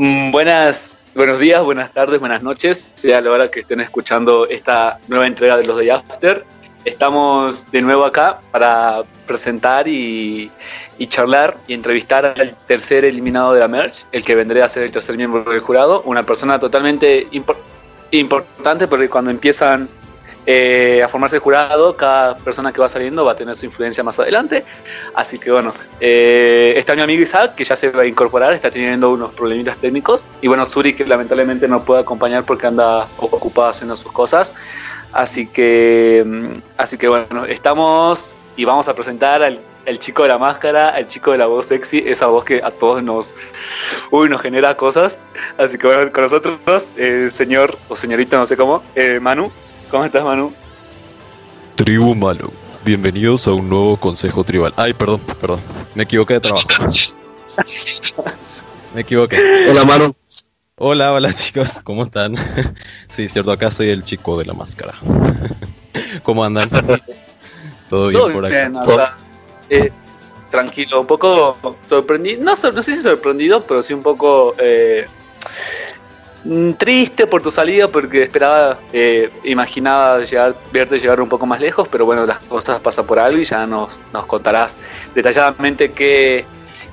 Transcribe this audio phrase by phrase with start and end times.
[0.00, 5.00] Mm, buenas, buenos días, buenas tardes, buenas noches, sea la hora que estén escuchando esta
[5.08, 6.44] nueva entrega de los de After.
[6.84, 10.52] Estamos de nuevo acá para presentar y,
[11.08, 14.92] charlar y entrevistar al tercer eliminado de la Merch, el que vendría a ser el
[14.92, 17.26] tercer miembro del jurado, una persona totalmente
[18.12, 19.88] importante porque cuando empiezan
[20.50, 24.02] eh, a formarse el jurado, cada persona que va saliendo va a tener su influencia
[24.02, 24.64] más adelante.
[25.14, 28.70] Así que bueno, eh, está mi amigo Isaac, que ya se va a incorporar, está
[28.70, 30.24] teniendo unos problemitas técnicos.
[30.40, 34.54] Y bueno, Suri, que lamentablemente no puede acompañar porque anda ocupado haciendo sus cosas.
[35.12, 40.28] Así que, mm, así que bueno, estamos y vamos a presentar al el chico de
[40.28, 43.34] la máscara, el chico de la voz sexy, esa voz que a todos nos,
[44.10, 45.18] uy, nos genera cosas.
[45.58, 46.58] Así que bueno, con nosotros,
[46.96, 49.50] el señor o señorita, no sé cómo, eh, Manu.
[49.90, 50.52] ¿Cómo estás, Manu?
[51.76, 52.52] Tribu Malo.
[52.84, 54.74] Bienvenidos a un nuevo consejo tribal.
[54.76, 55.60] Ay, perdón, perdón.
[55.94, 56.68] Me equivoqué de trabajo.
[58.94, 59.68] Me equivoqué.
[59.70, 60.14] Hola, Manu.
[60.76, 62.36] Hola, hola chicos, ¿cómo están?
[63.08, 64.94] Sí, cierto, acá soy el chico de la máscara.
[66.22, 66.68] ¿Cómo andan?
[67.88, 69.16] ¿Todo bien por acá?
[69.70, 69.90] Eh,
[70.50, 71.56] tranquilo, un poco
[71.88, 75.06] sorprendido, no, no sé si sorprendido, pero sí un poco eh,
[76.78, 81.88] triste por tu salida porque esperaba, eh, imaginaba llegar, verte llegar un poco más lejos,
[81.88, 84.78] pero bueno, las cosas pasan por algo y ya nos, nos contarás
[85.14, 86.44] detalladamente qué,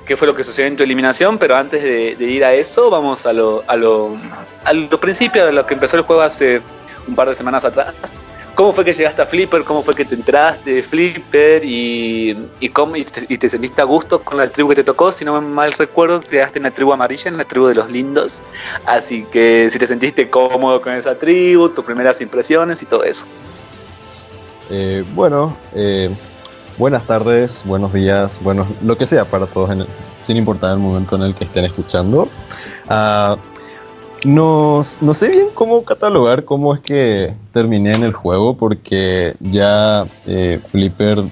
[0.04, 3.24] qué fue lo que sucedió en tu eliminación, pero antes de, ir a eso, vamos
[3.26, 4.16] a lo, a lo,
[4.64, 6.60] a lo principio de lo que empezó el juego hace
[7.06, 7.94] un par de semanas atrás.
[8.56, 9.64] ¿Cómo fue que llegaste a Flipper?
[9.64, 11.62] ¿Cómo fue que te enteraste de Flipper?
[11.62, 12.34] ¿Y,
[12.72, 15.12] cómo, y te, sentiste a gusto con la tribu que te tocó?
[15.12, 17.90] Si no mal recuerdo, te quedaste en la tribu amarilla, en la tribu de los
[17.90, 18.42] lindos.
[18.86, 23.26] Así que si te sentiste cómodo con esa tribu, tus primeras impresiones y todo eso.
[24.70, 26.08] Eh, bueno, eh,
[26.78, 29.68] buenas tardes, buenos días, bueno, lo que sea para todos,
[30.22, 32.30] sin importar el momento en el que estén escuchando.
[32.88, 33.36] Uh,
[34.24, 40.06] no, no sé bien cómo catalogar cómo es que terminé en el juego, porque ya
[40.26, 41.24] eh, Flipper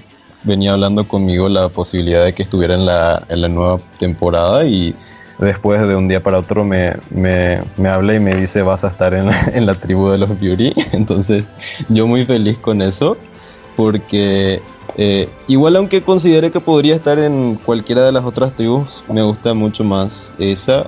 [0.43, 4.95] venía hablando conmigo la posibilidad de que estuviera en la, en la nueva temporada y
[5.39, 7.59] después de un día para otro me, me,
[7.89, 10.71] habla y me dice vas a estar en la, en la tribu de los Beauty.
[10.91, 11.45] Entonces
[11.89, 13.17] yo muy feliz con eso,
[13.75, 14.61] porque
[14.97, 19.53] eh, igual aunque considere que podría estar en cualquiera de las otras tribus, me gusta
[19.53, 20.85] mucho más esa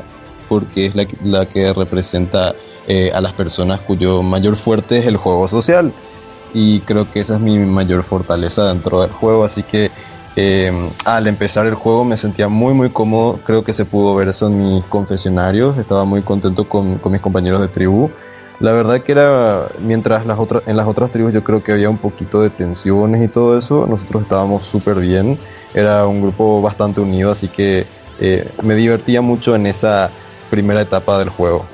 [0.47, 2.55] porque es la, que representa
[2.87, 5.91] eh, a las personas cuyo mayor fuerte es el juego social.
[6.53, 9.45] Y creo que esa es mi mayor fortaleza dentro del juego.
[9.45, 9.91] Así que
[10.35, 10.71] eh,
[11.03, 13.39] al empezar el juego me sentía muy muy cómodo.
[13.45, 15.77] Creo que se pudo ver eso en mis confesionarios.
[15.77, 18.09] Estaba muy contento con, mis compañeros de tribu.
[18.59, 21.89] La verdad que era, mientras las otras, en las otras tribus yo creo que había
[21.89, 25.37] un poquito de tensiones y todo eso, nosotros estábamos súper bien.
[25.75, 27.85] Era un grupo bastante unido, así que
[28.19, 30.09] eh, me divertía mucho en esa
[30.49, 31.65] primera etapa del juego.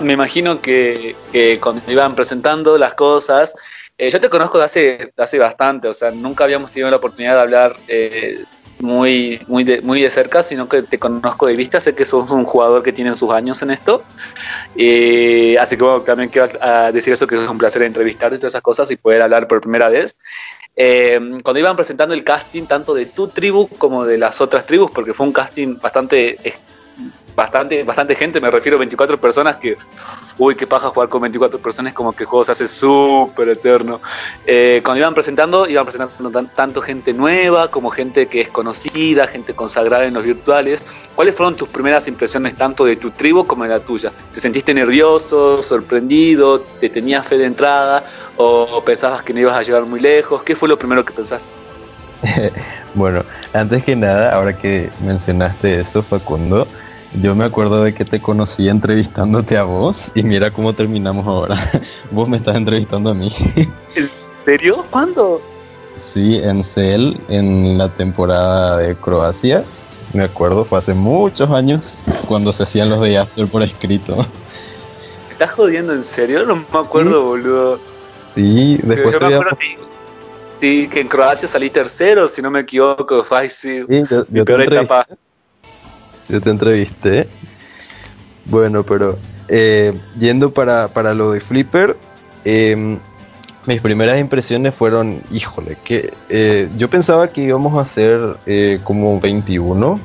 [0.00, 1.16] Me imagino que,
[1.60, 3.54] cuando iban presentando las cosas,
[3.96, 7.34] eh, yo te conozco de hace, hace bastante, o sea, nunca habíamos tenido la oportunidad
[7.34, 8.44] de hablar eh,
[8.80, 12.28] muy, muy, de, muy de cerca, sino que te conozco de vista, sé que sos
[12.32, 14.02] un jugador que tiene sus años en esto,
[14.76, 16.48] eh, así que bueno, también quiero
[16.92, 19.60] decir eso, que es un placer entrevistarte y todas esas cosas y poder hablar por
[19.60, 20.16] primera vez.
[20.76, 24.90] Eh, cuando iban presentando el casting tanto de tu tribu como de las otras tribus,
[24.90, 26.38] porque fue un casting bastante
[27.34, 29.76] bastante, bastante gente, me refiero a 24 personas que,
[30.38, 34.00] uy, qué paja jugar con 24 personas, como que el juego se hace súper eterno.
[34.46, 39.54] Eh, cuando iban presentando, iban presentando tanto gente nueva como gente que es conocida, gente
[39.54, 40.84] consagrada en los virtuales.
[41.14, 44.12] ¿Cuáles fueron tus primeras impresiones tanto de tu tribu como de la tuya?
[44.32, 48.04] ¿Te sentiste nervioso, sorprendido, te tenías fe de entrada
[48.36, 50.42] o pensabas que no ibas a llegar muy lejos?
[50.42, 51.46] ¿Qué fue lo primero que pensaste?
[52.94, 53.22] bueno,
[53.52, 56.66] antes que nada, ahora que mencionaste eso, Facundo,
[57.20, 61.56] yo me acuerdo de que te conocí entrevistándote a vos y mira cómo terminamos ahora.
[62.10, 63.32] vos me estás entrevistando a mí.
[63.94, 64.10] ¿En
[64.44, 64.84] serio?
[64.90, 65.40] ¿Cuándo?
[65.96, 69.64] Sí, en CEL, en la temporada de Croacia.
[70.12, 74.16] Me acuerdo, fue hace muchos años cuando se hacían los de After por escrito.
[74.16, 76.44] ¿Me estás jodiendo en serio?
[76.44, 77.80] No me acuerdo, boludo.
[78.34, 79.78] Sí, después yo me acuerdo que,
[80.60, 83.24] sí, que en Croacia salí tercero, si no me equivoco.
[83.24, 85.06] Fue sí, mi peor etapa
[86.28, 87.28] yo te entrevisté.
[88.46, 89.18] Bueno, pero
[89.48, 91.96] eh, yendo para, lo de Flipper,
[92.44, 92.98] em,
[93.66, 99.20] mis primeras impresiones fueron, híjole, que eh, yo pensaba que íbamos a hacer eh, como
[99.20, 100.00] 21,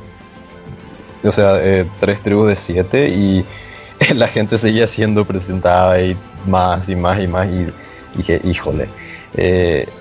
[1.21, 3.45] o sea, tres tribus de 7 y
[4.15, 6.17] la gente seguía siendo presentada y
[6.47, 7.67] más y más y más y
[8.15, 8.87] dije, híjole,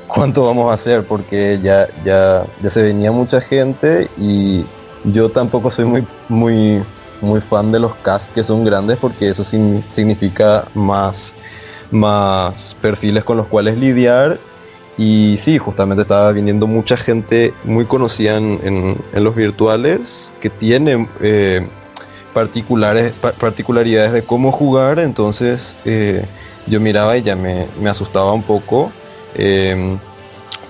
[0.06, 1.04] ¿cuánto vamos a hacer?
[1.04, 4.64] Porque ya, ya, ya se venía mucha gente y
[5.04, 6.82] yo tampoco soy muy, muy,
[7.20, 11.34] muy fan de los casts que son grandes porque eso significa más,
[11.90, 14.38] más perfiles con los cuales lidiar.
[14.96, 21.06] Y sí, justamente estaba viniendo mucha gente muy conocida en, en, los virtuales que tiene
[21.20, 21.64] eh,
[22.34, 24.98] particulares, particularidades de cómo jugar.
[24.98, 26.24] Entonces eh,
[26.66, 28.90] yo miraba y ya me, me asustaba un poco.
[29.36, 29.98] Em,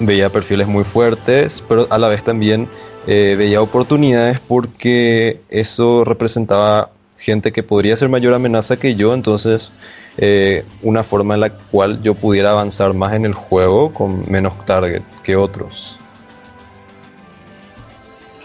[0.01, 2.69] veía perfiles muy fuertes, pero a la vez también
[3.07, 9.73] eh, veía oportunidades porque eso representaba gente que podría ser mayor amenaza que yo, entonces
[10.17, 14.65] eh, una forma en la cual yo pudiera avanzar más en el juego con menos
[14.67, 15.97] target que otros.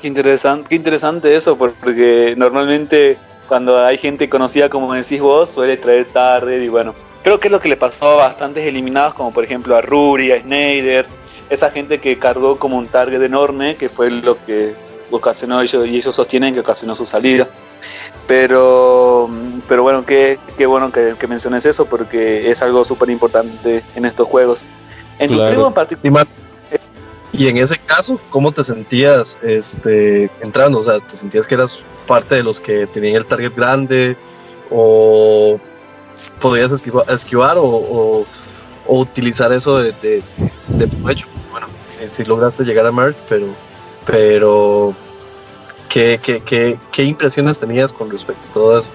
[0.02, 3.18] Qué interesante, qué interesante eso, porque normalmente
[3.48, 7.52] cuando hay gente conocida como decís vos, suele traer target y bueno, creo que es
[7.52, 11.06] lo que le pasó a bastantes eliminados, como por ejemplo a Ruri, a Snyder,
[11.54, 14.76] esa gente que cargó como un target enorme, que fue lo que
[15.12, 17.48] ocasionó ellos, y ellos sostienen que ocasionó su salida.
[18.28, 19.30] Pero,
[19.68, 24.28] pero bueno, qué, qué bueno que, menciones eso, porque es algo súper importante en estos
[24.28, 24.66] juegos.
[25.20, 26.28] En tu tribu en particular.
[27.32, 30.80] Y en ese caso, ¿cómo te sentías este, entrando?
[30.80, 34.16] O sea, ¿te sentías que eras parte de los que tenían el target grande?
[34.70, 35.60] ¿O
[36.40, 38.26] podías esquivar, o,
[38.88, 40.24] utilizar eso de, de,
[40.68, 41.28] de provecho?
[42.12, 43.48] Si lograste llegar a Merck, pero,
[44.06, 44.96] pero
[45.90, 48.90] ¿qué, qué, qué, impresiones tenías con respecto a todo eso?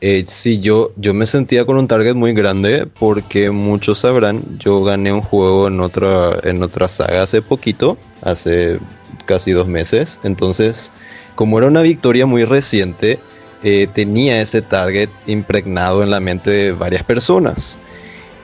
[0.00, 4.82] Eh, sí, yo, yo me sentía con un target muy grande porque muchos sabrán, yo
[4.82, 8.80] gané un juego en otra, en otra saga hace poquito, hace
[9.26, 10.90] casi dos meses, entonces
[11.34, 13.18] como era una victoria muy reciente,
[13.62, 17.78] eh, tenía ese target impregnado en la mente de varias personas.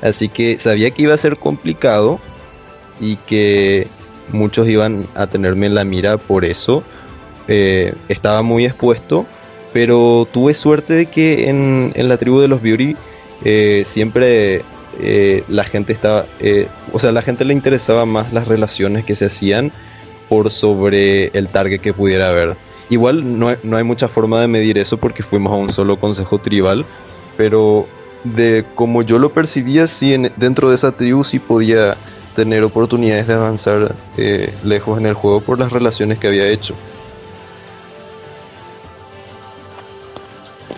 [0.00, 2.20] Así que sabía que iba a ser complicado,
[3.00, 3.86] y que
[4.32, 6.82] muchos iban a tenerme en la mira por eso.
[7.46, 9.26] Eh, estaba muy expuesto,
[9.72, 12.96] pero tuve suerte de que en, la tribu de los Beauty
[13.44, 14.62] eh, siempre
[15.00, 16.26] eh, la gente estaba,
[16.92, 19.72] o sea, la gente le interesaba más las relaciones que se hacían
[20.28, 22.56] por sobre el target que pudiera haber.
[22.90, 26.38] Igual no no hay mucha forma de medir eso porque fuimos a un solo consejo
[26.38, 26.84] tribal,
[27.36, 27.86] pero
[28.24, 31.96] de como yo lo percibía, sí, dentro de esa tribu sí podía
[32.38, 36.72] tener oportunidades de avanzar eh, lejos en el juego por las relaciones que había hecho.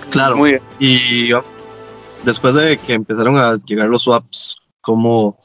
[0.08, 0.62] Claro, Muy bien.
[0.78, 1.32] y
[2.24, 5.38] después de que empezaron a llegar los swaps, ¿cómo,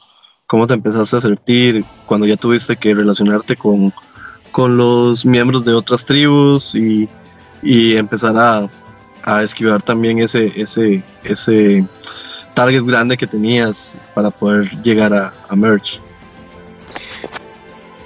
[0.48, 3.94] cómo te empezaste a sentir cuando ya tuviste que relacionarte con,
[4.54, 7.10] con los miembros de otras tribus y,
[7.62, 8.70] y empezar a,
[9.24, 11.86] a esquivar también ese, ese, ese
[12.56, 16.00] target grande que tenías para poder llegar a, a Merge?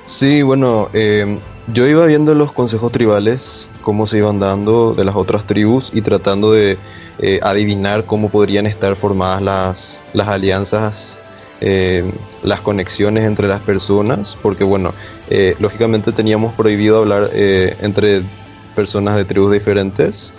[0.03, 1.37] Sí, bueno, eh,
[1.71, 6.01] yo iba viendo los consejos tribales, cómo se iban dando de las otras tribus y
[6.01, 6.79] tratando de
[7.19, 11.15] eh, adivinar cómo podrían estar formadas las, las alianzas,
[11.61, 12.11] eh,
[12.41, 14.93] las conexiones entre las personas, porque bueno,
[15.59, 18.23] lógicamente teníamos prohibido hablar entre
[18.75, 20.33] personas de tribus diferentes,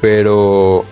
[0.00, 0.84] pero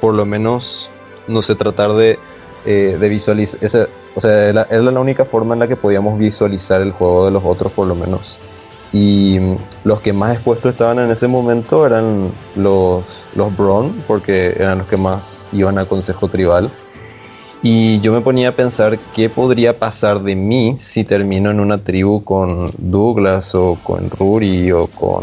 [0.00, 0.90] por lo menos
[1.32, 2.18] no sé, tratar de,
[2.64, 7.26] de visualizar, o sea, era, la única forma en la que podíamos visualizar el juego
[7.26, 8.38] de los otros, por lo menos.
[8.92, 14.54] Y mm, los que más expuestos estaban en ese momento eran los, los Braun, porque
[14.58, 16.70] eran los que más iban al consejo tribal.
[17.62, 21.78] Y yo me ponía a pensar qué podría pasar de mí si termino en una
[21.78, 25.22] tribu con Douglas o con Ruri o con,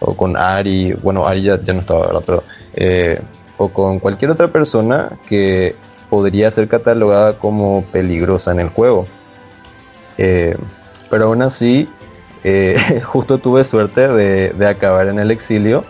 [0.00, 0.94] o con Ari.
[0.94, 2.22] Bueno, Ari ya, no estaba, ¿verdad?
[2.24, 2.42] Pero,
[2.74, 3.20] eh,
[3.58, 5.76] o con cualquier otra persona que
[6.10, 9.06] podría ser catalogada como peligrosa en el juego.
[10.18, 10.56] Eh,
[11.10, 11.88] pero aún así,
[12.44, 15.84] eh, justo tuve suerte de, acabar en el exilio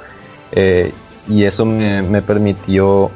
[0.53, 0.93] eh,
[1.29, 3.11] y eso me, permitió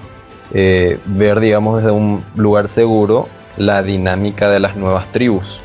[0.53, 5.63] ver, digamos, desde un lugar seguro la dinámica de las nuevas tribus.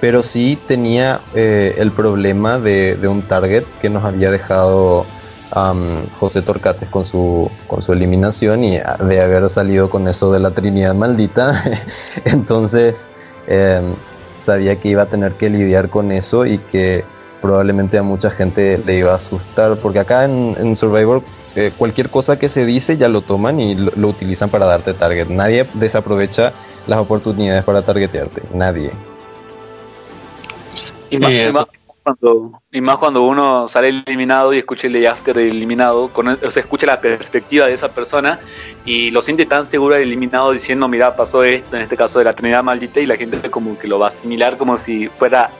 [0.00, 5.06] Pero sí tenía el problema de, de, un target que nos había dejado
[6.18, 10.50] José Torcates con su, con su eliminación y de haber salido con eso de la
[10.50, 11.62] Trinidad maldita.
[12.24, 13.08] Entonces
[13.46, 13.94] em,
[14.40, 17.04] sabía que iba a tener que lidiar con eso y que
[17.42, 21.22] probablemente a mucha gente le iba a asustar, porque acá en, Survivor
[21.56, 25.28] eh, cualquier cosa que se dice ya lo toman y lo, utilizan para darte target.
[25.28, 26.52] Nadie desaprovecha
[26.86, 28.92] las oportunidades para targetearte, nadie.
[32.02, 37.00] Cuando, y más cuando uno sale eliminado y escucha el after eliminado, con, escucha la
[37.00, 38.40] perspectiva de esa persona
[38.84, 42.24] y lo siente tan seguro el eliminado diciendo, mira, pasó esto, en este caso de
[42.24, 45.50] la Trinidad Maldita, y la gente como que lo va a asimilar como si fuera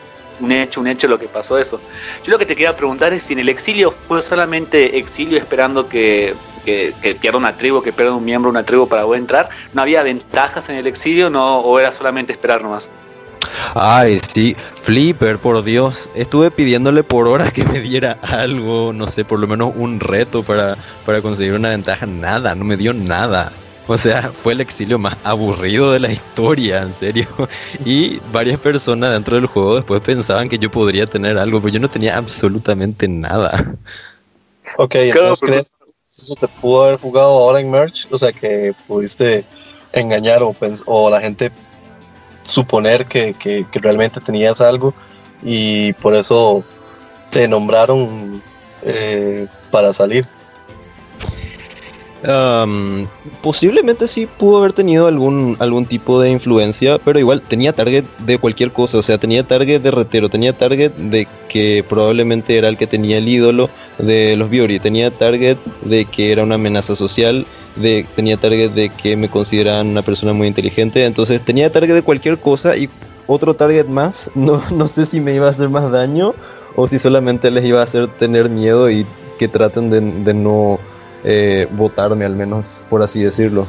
[0.41, 1.81] un hecho, un hecho lo que pasó eso.
[2.25, 5.89] Yo lo que te quería preguntar es si en el exilio fue solamente exilio esperando
[5.89, 6.35] que,
[6.65, 9.49] que, pierda una tribu, que pierda un miembro de una tribu para poder entrar.
[9.73, 12.89] ¿No había ventajas en el exilio no, o era solamente esperar nomás?
[13.75, 16.09] Ay, sí, Flipper, por Dios.
[16.15, 20.43] Estuve pidiéndole por horas que me diera algo, no sé, por lo menos un reto
[20.43, 22.07] para, para conseguir una ventaja.
[22.07, 23.53] Nada, no me dio nada.
[23.89, 27.27] O sea, fue el exilio más aburrido de la historia, en serio.
[27.85, 31.81] Y varias personas dentro del juego después pensaban que yo podría tener algo, pero yo
[31.81, 33.75] no tenía absolutamente nada.
[34.79, 38.07] Ok, entonces crees que eso te pudo haber jugado ahora en Merch?
[38.11, 39.45] O sea, que pudiste
[39.93, 40.55] engañar o,
[40.87, 41.51] o la gente
[42.47, 44.95] suponer que, que, realmente tenías algo
[45.43, 46.65] y por eso
[47.31, 48.43] te nombraron
[48.83, 50.27] eh, para salir.
[53.43, 58.39] posiblemente sí pudo haber tenido algún, algún tipo de influencia, pero igual tenía target de
[58.39, 62.77] cualquier cosa, o sea, tenía target de retero, tenía target de que probablemente era el
[62.77, 67.47] que tenía el ídolo de los Biori, tenía target de que era una amenaza social,
[67.77, 72.03] de, tenía target de que me consideraban una persona muy inteligente, entonces tenía target de
[72.03, 72.89] cualquier cosa y
[73.27, 76.35] otro target más, no, no sé si me iba a hacer más daño
[76.77, 79.07] o si solamente les iba a hacer tener miedo y
[79.39, 80.79] que traten de, no
[81.25, 83.67] eh, votarme al menos, por así decirlo.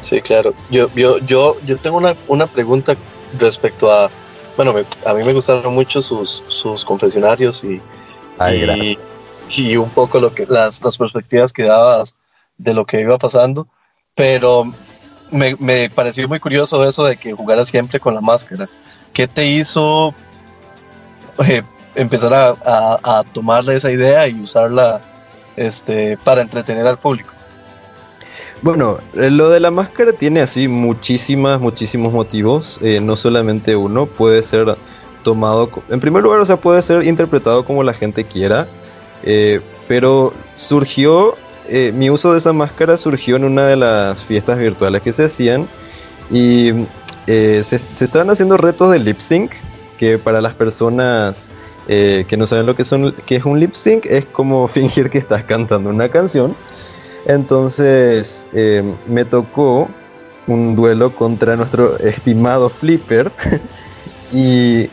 [0.00, 0.52] Sí, claro.
[0.70, 2.96] Yo, yo, yo, yo tengo una, una pregunta
[3.38, 4.10] respecto a,
[4.56, 4.74] bueno,
[5.06, 7.80] a mí me gustaron mucho sus, sus confesionarios y,
[8.50, 8.98] y,
[9.50, 12.16] y, un poco lo que las, las perspectivas que dabas
[12.62, 13.66] de lo que iba pasando,
[14.14, 14.72] pero
[15.30, 18.68] me, me, pareció muy curioso eso de que jugaras siempre con la máscara.
[19.12, 20.14] ¿Qué te hizo
[21.46, 21.62] eh,
[21.94, 25.00] empezar a, a, a, tomarle esa idea y usarla
[25.56, 27.32] este, para entretener al público?
[28.62, 34.06] Bueno, eh, lo de la máscara tiene así muchísimas, muchísimos motivos, eh, no solamente uno,
[34.06, 34.76] puede ser
[35.24, 38.68] tomado, en primer lugar, o sea, puede ser interpretado como la gente quiera,
[39.86, 41.36] pero surgió
[41.68, 45.24] eh, mi uso de esa máscara surgió en una de las fiestas virtuales que se
[45.24, 45.68] hacían
[46.30, 46.72] y
[47.26, 49.52] eh, se, estaban haciendo retos de lip sync
[49.96, 51.50] que para las personas
[51.86, 55.10] eh, que no saben lo que, son, que es un lip sync es como fingir
[55.10, 56.56] que estás cantando una canción.
[57.26, 58.48] Entonces
[59.06, 59.88] me tocó
[60.48, 63.30] un duelo contra nuestro estimado Flipper
[64.32, 64.88] y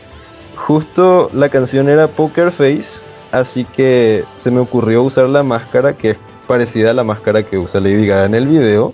[0.54, 6.10] justo la canción era Poker Face, así que se me ocurrió usar la máscara que
[6.10, 6.18] es
[6.50, 8.92] parecida a la máscara que usa Lady Gaga en el video.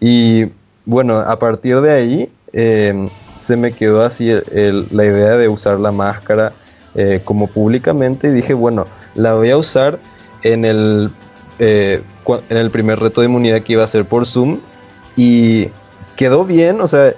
[0.00, 0.46] Y
[0.84, 4.32] bueno, a partir de ahí eh, se me quedó así
[4.90, 6.54] la idea de usar la máscara
[6.96, 10.00] eh, como públicamente y dije, bueno, la voy a usar
[10.42, 11.10] en el,
[11.60, 12.02] eh,
[12.48, 14.58] en el primer reto de inmunidad que iba a ser por Zoom
[15.14, 15.68] y
[16.16, 17.14] quedó bien, o sea,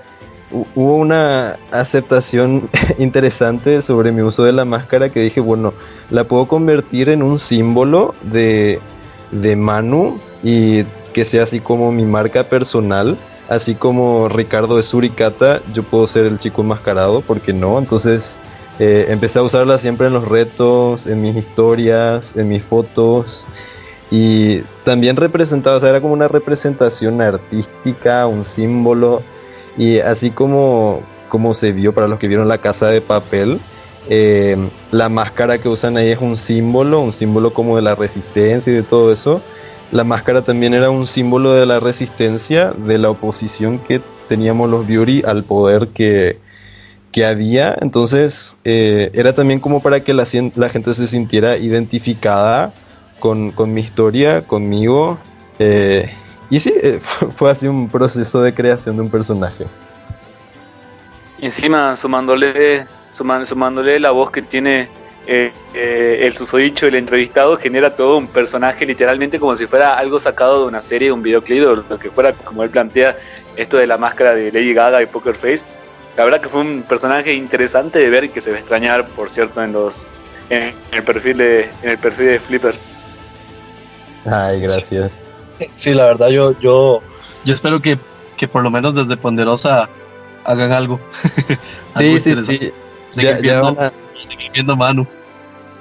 [0.75, 2.69] hubo una aceptación
[2.99, 5.73] interesante sobre mi uso de la máscara que dije, bueno,
[6.11, 8.79] la puedo convertir en un símbolo de
[9.31, 13.17] de Manu y que sea así como mi marca personal.
[13.49, 17.81] Así como Ricardo de Suricata, yo puedo ser el chico enmascarado, porque no?
[17.81, 18.39] Entonces
[18.79, 23.45] eh, empecé a usarla siempre en los retos, en mis historias, en mis fotos.
[24.09, 29.23] Y también representaba, o sea, era como una representación artística, un símbolo.
[29.77, 33.61] Y así como, como se vio para los que vieron la casa de papel,
[34.09, 34.57] eh,
[34.91, 38.77] la máscara que usan ahí es un símbolo, un símbolo como de la resistencia y
[38.77, 39.43] de todo eso.
[39.93, 44.87] La máscara también era un símbolo de la resistencia, de la oposición que teníamos los
[44.87, 46.39] Biuri al poder que,
[47.25, 47.77] había.
[47.83, 52.73] Entonces eh, era también como para que la, gente se sintiera identificada
[53.19, 55.19] con, mi historia, conmigo.
[55.59, 56.11] Eh,
[56.49, 56.73] y sí,
[57.37, 59.67] fue así un proceso de creación de un personaje.
[61.41, 64.89] Encima sumándole sumándole la voz que tiene
[65.27, 70.19] eh, eh, el susodicho del entrevistado, genera todo un personaje literalmente como si fuera algo
[70.19, 73.17] sacado de una serie, de un videoclip, o lo que fuera, como él plantea,
[73.55, 75.63] esto de la máscara de Lady Gaga y Poker Face.
[76.17, 79.07] La verdad que fue un personaje interesante de ver y que se va a extrañar,
[79.09, 80.07] por cierto, en los
[80.49, 82.75] en el perfil de en el perfil de Flipper.
[84.25, 85.13] Ay, gracias.
[85.75, 87.03] Sí, la verdad yo yo
[87.45, 87.99] yo espero que,
[88.37, 89.89] que por lo menos desde Ponderosa
[90.45, 90.99] hagan algo.
[91.99, 92.73] sí, sí, sí
[93.13, 93.93] ya, viendo, van a,
[94.53, 95.07] viendo Manu.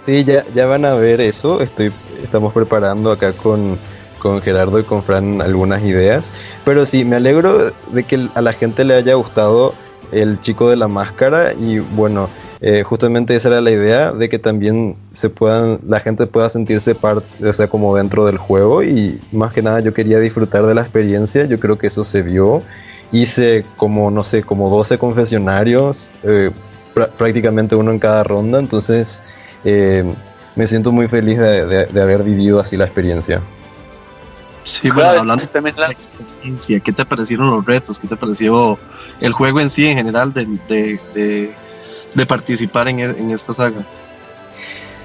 [0.05, 1.61] Sí, ya, ya van a ver eso.
[1.61, 1.91] Estoy,
[2.23, 3.77] estamos preparando acá con,
[4.19, 6.33] con Gerardo y con Fran algunas ideas.
[6.65, 9.73] Pero sí, me alegro de que a la gente le haya gustado
[10.11, 12.29] el chico de la máscara y bueno,
[12.61, 16.95] eh, justamente esa era la idea de que también se puedan, la gente pueda sentirse
[16.95, 20.73] parte, o sea, como dentro del juego y más que nada yo quería disfrutar de
[20.73, 22.61] la experiencia, yo creo que eso se vio,
[23.11, 26.51] hice como, no sé, como 12 confesionarios, eh,
[27.07, 29.23] prácticamente uno en cada ronda, entonces
[29.63, 30.03] eh,
[30.55, 33.41] me siento muy feliz de, haber vivido así la experiencia.
[34.65, 37.99] Sí, bueno, hablando de la experiencia, ¿qué te parecieron los retos?
[37.99, 38.77] ¿Qué te pareció
[39.19, 40.45] el juego en sí, en general, de,
[42.13, 43.83] de, participar en, en, esta saga?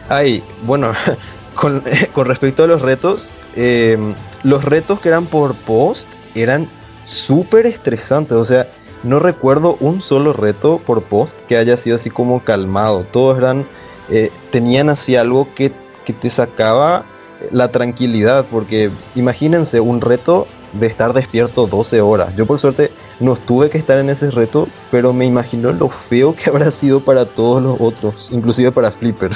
[0.09, 0.93] Ay, bueno,
[1.55, 1.83] con,
[2.13, 3.97] con respecto a los retos, eh,
[4.43, 6.69] los retos que eran por post eran
[7.05, 8.69] súper estresantes, o sea,
[9.05, 13.05] no recuerdo un solo reto por post que haya sido así como calmado.
[13.13, 13.67] Todos eran,
[14.11, 15.73] eh, tenían así algo que,
[16.21, 17.05] te sacaba
[17.51, 22.35] la tranquilidad, porque imagínense un reto de estar despierto 12 horas.
[22.37, 26.35] Yo por suerte no tuve que estar en ese reto, pero me imagino lo feo
[26.35, 29.31] que habrá sido para todos los otros, inclusive para Flipper.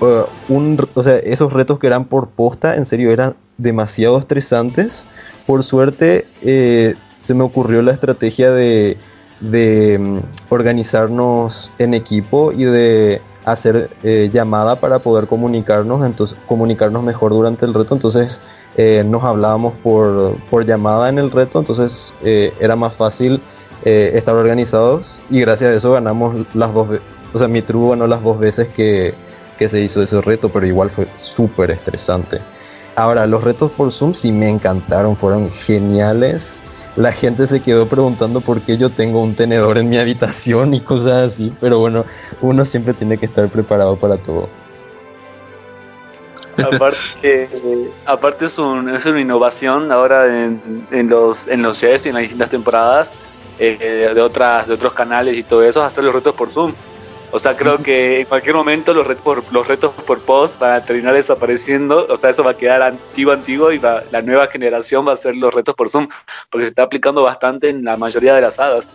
[0.48, 5.06] un, o sea, esos retos que eran por posta, en serio, eran demasiado estresantes.
[5.46, 8.98] Por suerte, eh, se me ocurrió la estrategia de,
[9.40, 10.18] mm,
[10.50, 17.64] organizarnos en equipo y de hacer eh, llamada para poder comunicarnos, entonces comunicarnos mejor durante
[17.64, 17.94] el reto.
[17.94, 18.42] Entonces
[18.76, 23.40] eh, nos hablábamos por, llamada en el reto, entonces eh, era más fácil
[23.84, 27.06] estar organizados y gracias a eso ganamos las dos veces.
[27.34, 29.12] O sea, mi tribu ganó las dos veces que,
[29.58, 32.40] que se hizo ese reto, pero igual fue súper estresante.
[32.96, 36.62] Ahora, los retos por Zoom sí me encantaron, fueron geniales
[36.96, 40.80] la gente se quedó preguntando por qué yo tengo un tenedor en mi habitación y
[40.80, 42.04] cosas así, pero bueno,
[42.40, 44.48] uno siempre tiene que estar preparado para todo.
[46.62, 47.48] Aparte,
[48.06, 53.12] aparte es, una innovación ahora en, los en los sets y en las distintas temporadas
[53.58, 56.74] eh, de otras de otros canales y todo eso, hacer los retos por Zoom.
[57.34, 60.74] O sea, creo que en cualquier momento los retos, por, los retos por post van
[60.74, 62.06] a terminar desapareciendo.
[62.08, 65.34] O sea, eso va a quedar antiguo, antiguo y la nueva generación va a hacer
[65.34, 66.06] los retos por Zoom.
[66.48, 68.86] Porque se está aplicando bastante en la mayoría de las hadas.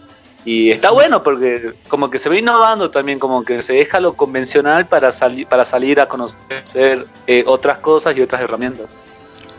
[0.46, 4.14] Y está bueno porque como que se va innovando también, como que se deja lo
[4.14, 8.86] convencional para, salir para salir a conocer eh, otras cosas y otras herramientas.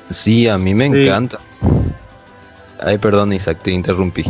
[0.09, 1.39] Sí, a mí me encanta.
[2.81, 4.25] Ay, perdón, Isaac, te interrumpí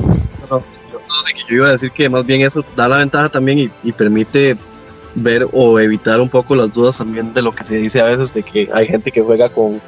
[1.49, 4.57] yo iba a decir que más bien eso da la ventaja también y, permite
[5.15, 8.33] ver o evitar un poco las dudas también de lo que se dice a veces
[8.33, 9.81] de que hay gente que juega con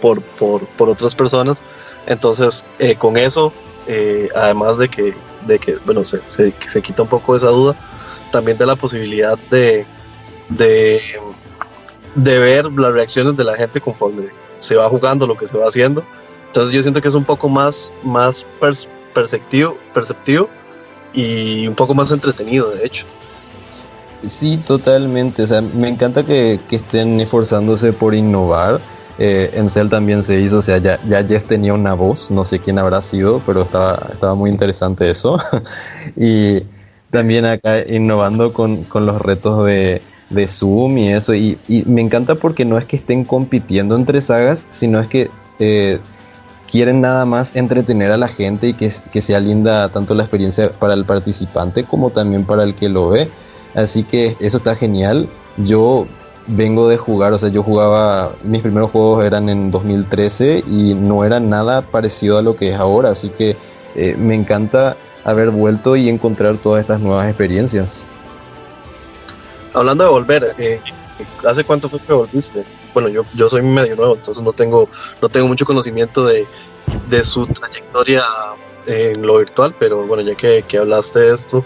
[0.00, 1.62] por, por, otras personas.
[2.06, 3.52] Entonces, eh, con eso,
[3.86, 5.14] eh, además de que,
[5.46, 7.74] de que bueno, se, se, se, quita un poco esa duda,
[8.30, 9.86] también da la posibilidad de,
[10.50, 11.00] de,
[12.14, 14.28] de ver las reacciones de la gente conforme
[14.60, 16.04] se va jugando, lo que se va haciendo.
[16.46, 18.46] Entonces yo siento que es un poco más, más
[19.12, 20.48] perceptivo, perceptivo
[21.12, 23.06] y un poco más entretenido, de hecho.
[24.26, 25.42] Sí, totalmente.
[25.42, 28.80] O sea, me encanta que, estén esforzándose por innovar.
[29.18, 32.44] Eh, en Cell también se hizo, o sea, ya, ya, Jeff tenía una voz, no
[32.44, 35.38] sé quién habrá sido, pero estaba, estaba muy interesante eso.
[36.16, 36.62] y
[37.10, 41.34] también acá innovando con, con los retos de, de, Zoom y eso.
[41.34, 45.30] Y, y, me encanta porque no es que estén compitiendo entre sagas, sino es que
[45.58, 45.98] eh,
[46.70, 50.70] quieren nada más entretener a la gente y que, que, sea linda tanto la experiencia
[50.70, 53.30] para el participante como también para el que lo ve.
[53.74, 55.28] Así que eso está genial.
[55.58, 56.06] Yo
[56.46, 61.24] vengo de jugar, o sea, yo jugaba, mis primeros juegos eran en 2013 y no
[61.24, 63.10] era nada parecido a lo que es ahora.
[63.10, 63.56] Así que
[63.94, 68.08] eh, me encanta haber vuelto y encontrar todas estas nuevas experiencias.
[69.74, 70.80] Hablando de volver, eh,
[71.46, 72.64] ¿hace cuánto fue que volviste?
[72.96, 74.88] Bueno, yo, yo soy medio nuevo, entonces no tengo,
[75.20, 76.46] no tengo mucho conocimiento de,
[77.24, 78.22] su trayectoria
[78.86, 81.62] en lo virtual, pero bueno, ya que, hablaste de esto,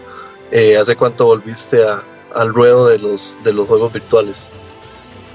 [0.50, 1.78] eh, ¿hace cuánto volviste
[2.34, 4.50] al ruedo de los, de los juegos virtuales?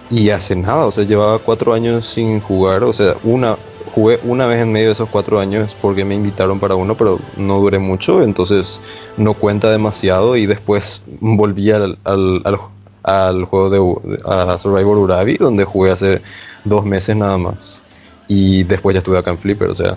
[0.10, 3.58] Y hace nada, o sea, llevaba cuatro años sin jugar, o sea, una,
[3.94, 7.20] jugué una vez en medio de esos cuatro años porque me invitaron para uno, pero
[7.38, 8.82] no duré mucho, entonces
[9.16, 12.58] no cuenta demasiado y después volví al, al, al,
[13.06, 16.22] al juego de a Survivor Urabi, donde jugué hace
[16.64, 17.82] dos meses nada más.
[18.28, 19.96] Y después ya estuve acá en Flipper, o sea,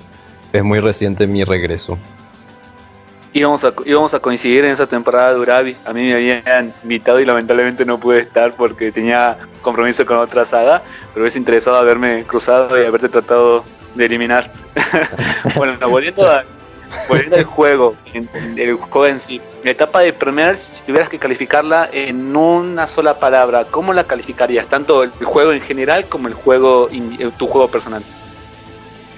[0.53, 1.97] es muy reciente mi regreso.
[3.33, 5.77] Íbamos a, íbamos a coincidir en esa temporada de Urabi.
[5.87, 10.45] A mí me habían invitado y lamentablemente no pude estar porque tenía compromiso con otra
[10.45, 10.83] saga,
[11.15, 14.53] pero es interesado haberme cruzado y haberte tratado de eliminar.
[15.57, 16.45] bueno, volviendo a,
[17.09, 21.89] Volviendo al juego, el juego en sí, la etapa de Premier, si tuvieras que calificarla
[21.93, 24.67] en una sola palabra, ¿cómo la calificarías?
[24.67, 28.03] Tanto el juego en general como el juego, eh, tu juego personal.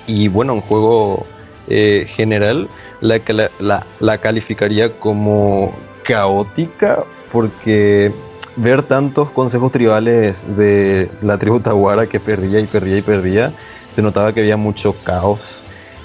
[0.06, 1.26] Y bueno, un juego
[1.68, 2.68] eh, general,
[3.00, 3.20] la,
[3.58, 8.12] la, la calificaría como caótica, porque
[8.56, 13.52] ver tantos consejos tribales de la tribu Taguara que perdía y perdía y perdía,
[13.92, 15.62] se notaba que había mucho caos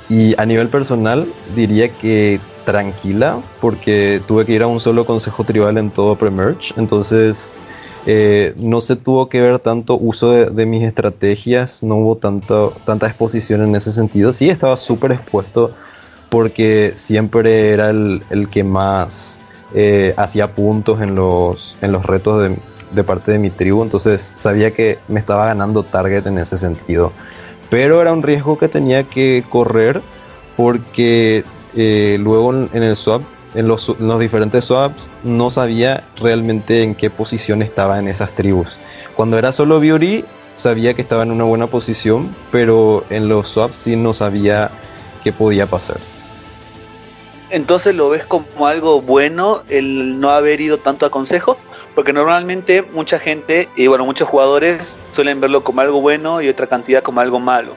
[0.10, 5.44] y a nivel personal diría que tranquila porque tuve que ir a un solo consejo
[5.44, 7.54] tribal en todo pre-merge, entonces
[8.08, 13.08] eh, no se tuvo que ver tanto uso de, mis estrategias, no hubo tanto, tanta
[13.08, 14.32] exposición en ese sentido.
[14.32, 15.72] Sí, estaba súper expuesto
[16.30, 19.42] porque siempre era el, que más
[19.74, 22.58] eh, hacía puntos en los, en los retos de,
[22.92, 27.12] de, parte de mi tribu, entonces sabía que me estaba ganando target en ese sentido.
[27.70, 30.02] Pero era un riesgo que tenía que correr
[30.56, 31.44] porque
[31.76, 33.22] eh, luego en el swap
[33.56, 38.78] en los, diferentes swaps no sabía realmente en qué posición estaba en esas tribus.
[39.16, 40.26] Cuando era solo Beauty
[40.58, 44.72] sabía que estaba en una buena posición, pero en los swaps sí no sabía
[45.24, 45.98] qué podía pasar.
[47.50, 51.58] Entonces lo ves como algo bueno el no haber ido tanto a consejo,
[51.96, 56.68] porque normalmente mucha gente y bueno muchos jugadores suelen verlo como algo bueno y otra
[56.68, 57.74] cantidad como algo malo.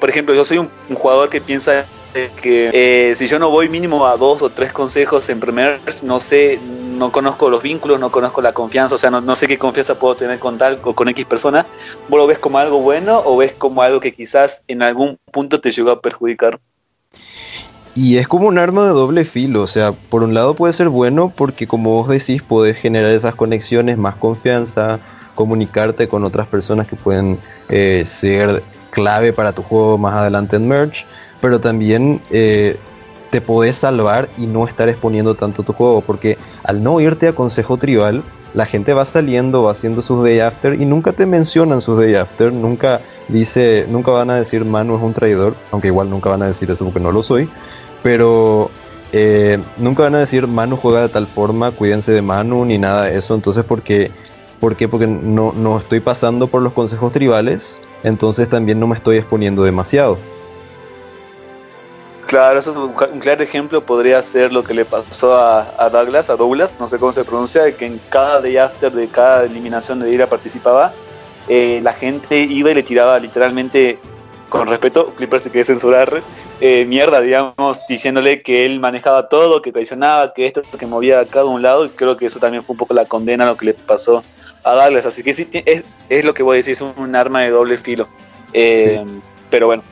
[0.00, 4.06] Por ejemplo, yo soy un jugador que piensa que eh, si yo no voy mínimo
[4.06, 8.42] a dos o tres consejos en primer, no sé, no conozco los vínculos, no conozco
[8.42, 11.24] la confianza, o sea, no, sé qué confianza puedo tener con tal o con X
[11.24, 11.66] persona,
[12.08, 15.60] ¿vos lo ves como algo bueno o ves como algo que quizás en algún punto
[15.60, 16.60] te llegó a perjudicar?
[17.94, 20.88] Y es como un arma de doble filo, o sea, por un lado puede ser
[20.88, 24.98] bueno porque como vos decís, podés generar esas conexiones, más confianza,
[25.34, 30.68] comunicarte con otras personas que pueden eh, ser clave para tu juego más adelante en
[30.68, 31.04] Merge
[31.42, 32.76] pero también eh,
[33.30, 37.34] te podés salvar y no estar exponiendo tanto tu juego, porque al no irte a
[37.34, 38.22] consejo tribal,
[38.54, 42.14] la gente va saliendo, va haciendo sus day after y nunca te mencionan sus day
[42.14, 46.42] after, nunca dice, nunca van a decir Manu es un traidor, aunque igual nunca van
[46.42, 47.50] a decir eso porque no lo soy,
[48.02, 48.70] pero
[49.12, 53.04] eh, nunca van a decir Manu juega de tal forma, cuídense de Manu ni nada
[53.04, 54.10] de eso, entonces porque
[54.62, 54.86] ¿Por qué?
[54.86, 59.64] Porque no, no estoy pasando por los consejos tribales, entonces también no me estoy exponiendo
[59.64, 60.18] demasiado.
[62.28, 66.36] Claro, eso es un, claro ejemplo podría ser lo que le pasó a, Douglas, a
[66.36, 70.12] Douglas, no sé cómo se pronuncia, que en cada day after de cada eliminación de
[70.12, 70.92] Ira participaba,
[71.48, 73.98] eh, la gente iba y le tiraba literalmente,
[74.48, 76.22] con respeto, Clipper se quiere censurar,
[76.64, 81.26] eh, mierda, digamos, diciéndole que él manejaba todo, que traicionaba, que esto, que movía a
[81.26, 83.56] cada un lado, y creo que eso también fue un poco la condena a lo
[83.56, 84.22] que le pasó
[84.62, 87.42] a Douglas, así que sí, es, es lo que voy a decir, es un arma
[87.42, 88.06] de doble filo.
[88.52, 89.04] Eh,
[89.50, 89.82] pero bueno,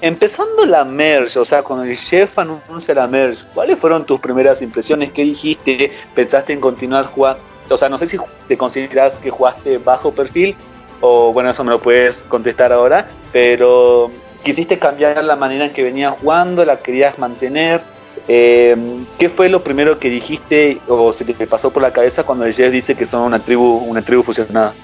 [0.00, 4.62] Empezando la merge, o sea, cuando el chef anuncia la merge, ¿cuáles fueron tus primeras
[4.62, 5.10] impresiones?
[5.10, 5.92] ¿Qué dijiste?
[6.14, 7.42] ¿Pensaste en continuar jugando?
[7.68, 8.16] O sea, no sé si
[8.46, 10.56] te consideras que jugaste bajo perfil,
[11.00, 14.10] o bueno, eso me lo puedes contestar ahora, pero
[14.42, 16.64] ¿quisiste cambiar la manera en que venías jugando?
[16.64, 17.80] ¿La querías mantener?
[18.26, 22.50] Em, ¿Qué fue lo primero que dijiste o se te pasó por la cabeza cuando
[22.50, 24.74] chef dice que son una tribu, una tribu fusionada?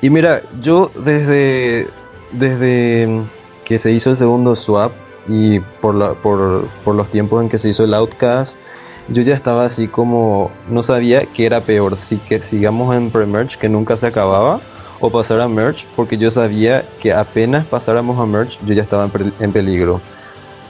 [0.00, 1.88] Y mira, yo desde,
[2.32, 3.22] desde
[3.64, 4.92] que se hizo el segundo swap
[5.28, 8.60] y por, por, los tiempos en que se hizo el Outcast,
[9.08, 13.58] yo ya estaba así como, no sabía qué era peor, si que sigamos en pre-merge
[13.58, 14.60] que nunca se acababa
[15.00, 19.10] o pasar a merge, porque yo sabía que apenas pasáramos a merge yo ya estaba
[19.40, 20.00] en, peligro,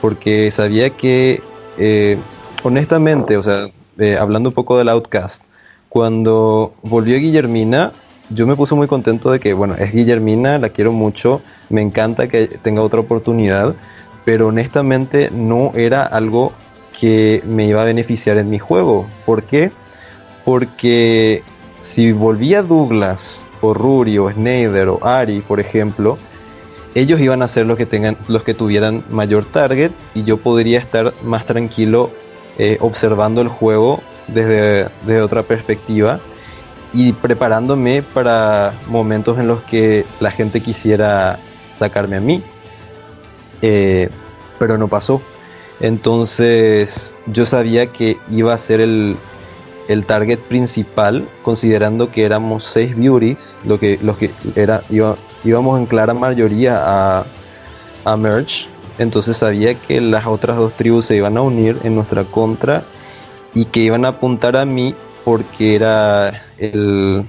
[0.01, 1.41] porque sabía que,
[1.77, 2.17] eh,
[2.63, 5.43] honestamente, o sea, eh, hablando un poco del Outcast,
[5.89, 7.91] cuando volvió Guillermina,
[8.29, 12.27] yo me puse muy contento de que, bueno, es Guillermina, la quiero mucho, me encanta
[12.27, 13.75] que tenga otra oportunidad,
[14.25, 16.51] pero honestamente no era algo
[16.99, 19.07] que me iba a beneficiar en mi juego.
[19.25, 19.71] ¿Por qué?
[20.43, 21.43] Porque
[21.81, 26.17] si volvía Douglas o Ruri o Snyder o Ari, por ejemplo,
[26.95, 30.79] ellos iban a ser los que tengan, los que tuvieran mayor target y yo podría
[30.79, 32.11] estar más tranquilo
[32.57, 36.19] eh, observando el juego desde, otra perspectiva
[36.93, 41.39] y preparándome para momentos en los que la gente quisiera
[41.75, 42.41] sacarme a mí.
[43.61, 44.09] Eh,
[44.57, 45.21] pero no pasó.
[45.79, 49.17] Entonces yo sabía que iba a ser el,
[49.87, 54.83] el target principal, considerando que éramos seis beauties, lo que, los que era,
[55.43, 57.25] íbamos en clara mayoría a,
[58.05, 58.67] a Merge.
[58.99, 62.83] Entonces sabía que las otras dos tribus se iban a unir en nuestra contra
[63.53, 67.25] y que iban a apuntar a mí porque era el,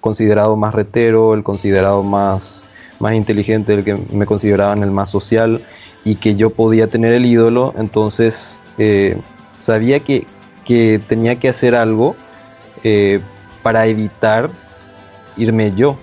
[0.00, 2.68] considerado más retero, el considerado más,
[3.00, 5.62] más inteligente, el que me consideraban el más social
[6.04, 9.16] y que yo podía tener el ídolo, entonces eh,
[9.60, 10.26] sabía que,
[11.08, 12.16] tenía que hacer algo
[12.84, 13.20] eh,
[13.62, 14.50] para evitar
[15.36, 15.96] irme yo.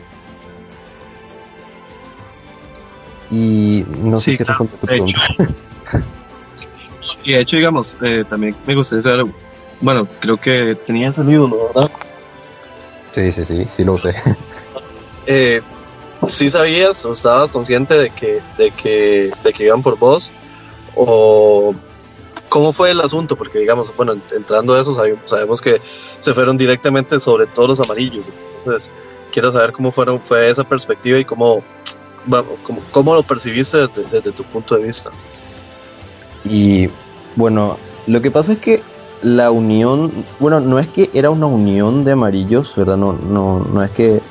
[3.29, 5.21] Y no sé si claro, tu pregunta.
[7.23, 9.25] y de hecho, digamos, eh, también me gustaría saber
[9.81, 11.91] bueno, creo que tenía salido, ¿verdad?
[13.13, 14.15] Sí, sí, sí, sí lo sé.
[15.27, 15.61] eh,
[16.27, 20.31] ¿Sí sabías o estabas consciente de que, de que, de que iban por vos?
[20.95, 21.75] ¿O,
[22.49, 23.35] ¿Cómo fue el asunto?
[23.35, 28.29] Porque, digamos, bueno, entrando a eso, sabemos, que se fueron directamente sobre todos los amarillos.
[28.59, 28.89] Entonces,
[29.31, 31.63] quiero saber cómo fue esa perspectiva y cómo,
[32.63, 35.11] cómo, cómo lo percibiste desde, desde, tu punto de vista.
[36.43, 36.89] Y
[37.35, 37.77] bueno,
[38.07, 38.81] lo que pasa es que
[39.21, 42.97] la unión, bueno, no es que era una unión de amarillos, ¿verdad?
[42.97, 44.21] No, no, no es que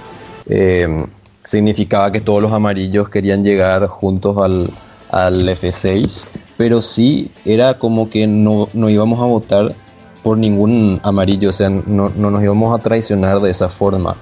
[0.46, 1.06] eh,
[1.42, 4.70] significaba que todos los amarillos querían llegar juntos al,
[5.10, 9.74] al F6, pero sí era como que no, no, íbamos a votar
[10.22, 14.16] por ningún amarillo, o sea, no, no nos íbamos a traicionar de esa forma.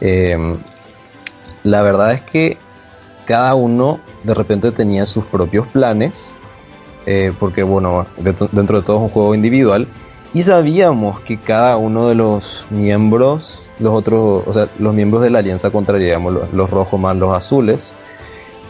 [0.00, 0.56] Eh,
[1.62, 2.58] la verdad es que
[3.24, 6.36] cada uno de repente tenía sus propios planes
[7.10, 9.86] eh, porque bueno, dentro de todo es un juego individual,
[10.34, 15.30] y sabíamos que cada uno de los miembros, los otros, o sea, los miembros de
[15.30, 17.94] la alianza contraria, digamos, los, rojos más los azules,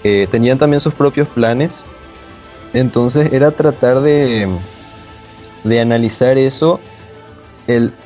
[0.04, 1.84] eh, tenían también sus propios planes,
[2.72, 4.48] entonces era tratar de,
[5.64, 6.80] de analizar eso.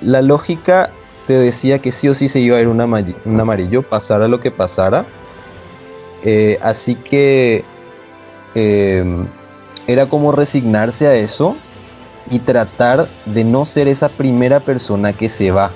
[0.01, 0.90] La lógica
[1.27, 4.51] te decía que sí o sí se iba a ir un, amarillo, pasara lo que
[4.51, 5.05] pasara.
[6.25, 7.64] Eh, así que
[9.87, 11.57] era como resignarse a eso
[12.31, 15.70] y tratar de no ser esa primera persona que se va.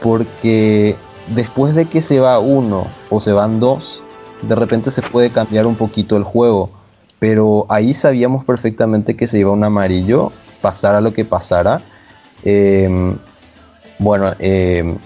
[0.00, 0.96] Porque
[1.28, 4.02] después de que se va uno o se van dos,
[4.42, 6.70] de repente se puede cambiar un poquito el juego.
[7.18, 11.82] Pero ahí sabíamos perfectamente que se iba un amarillo, pasara lo que pasara.
[12.44, 13.16] Em,
[13.98, 14.98] bueno, em,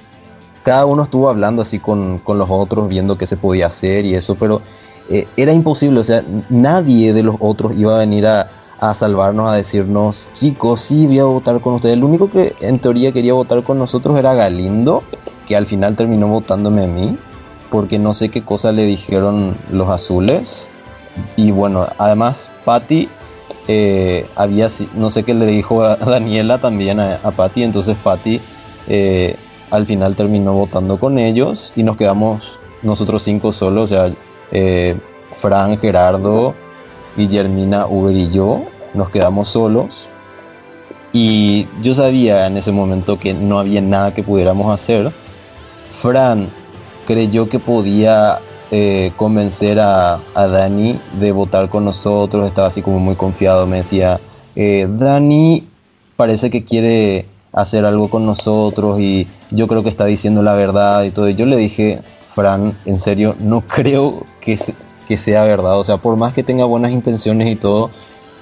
[0.62, 4.14] cada uno estuvo hablando así con, con, los otros, viendo qué se podía hacer y
[4.14, 4.60] eso, pero
[5.08, 8.48] eh, era imposible, o sea, nadie de los otros iba a venir a,
[8.94, 11.96] salvarnos, a decirnos, chicos, sí, voy a votar con ustedes.
[11.96, 15.04] El único que en teoría quería votar con nosotros era Galindo,
[15.46, 17.16] que al final terminó votándome a mí,
[17.70, 20.68] porque no sé qué cosa le dijeron los azules.
[21.36, 23.08] Y bueno, además, Patty
[23.68, 28.40] eh, había, no sé qué le dijo a Daniela también a, Patty, entonces Patty
[28.88, 29.36] eh,
[29.70, 34.14] al final terminó votando con ellos y nos quedamos nosotros cinco solos, o sea,
[34.50, 34.96] eh,
[35.40, 36.54] Fran, Gerardo,
[37.16, 40.08] Guillermina, Uber y yo nos quedamos solos.
[41.12, 45.12] Y yo sabía en ese momento que no había nada que pudiéramos hacer.
[46.00, 46.48] Fran
[47.06, 48.40] creyó que podía
[48.74, 52.46] eh, convencer a, Dani de votar con nosotros.
[52.46, 53.66] Estaba así como muy confiado.
[53.66, 54.18] Me decía,
[54.56, 55.68] eh, Dani
[56.16, 61.02] parece que quiere hacer algo con nosotros y yo creo que está diciendo la verdad
[61.02, 61.28] y todo.
[61.28, 62.00] Y yo le dije,
[62.34, 64.58] Fran, en serio, no creo que,
[65.06, 65.78] que sea verdad.
[65.78, 67.90] O sea, por más que tenga buenas intenciones y todo,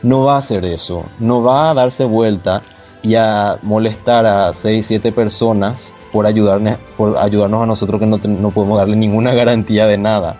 [0.05, 1.07] no va a hacer eso.
[1.19, 2.63] No va a darse vuelta
[3.03, 8.19] y a molestar a 6, 7 personas por, ayudarnos, por ayudarnos a nosotros que no,
[8.19, 10.37] no podemos darle ninguna garantía de nada.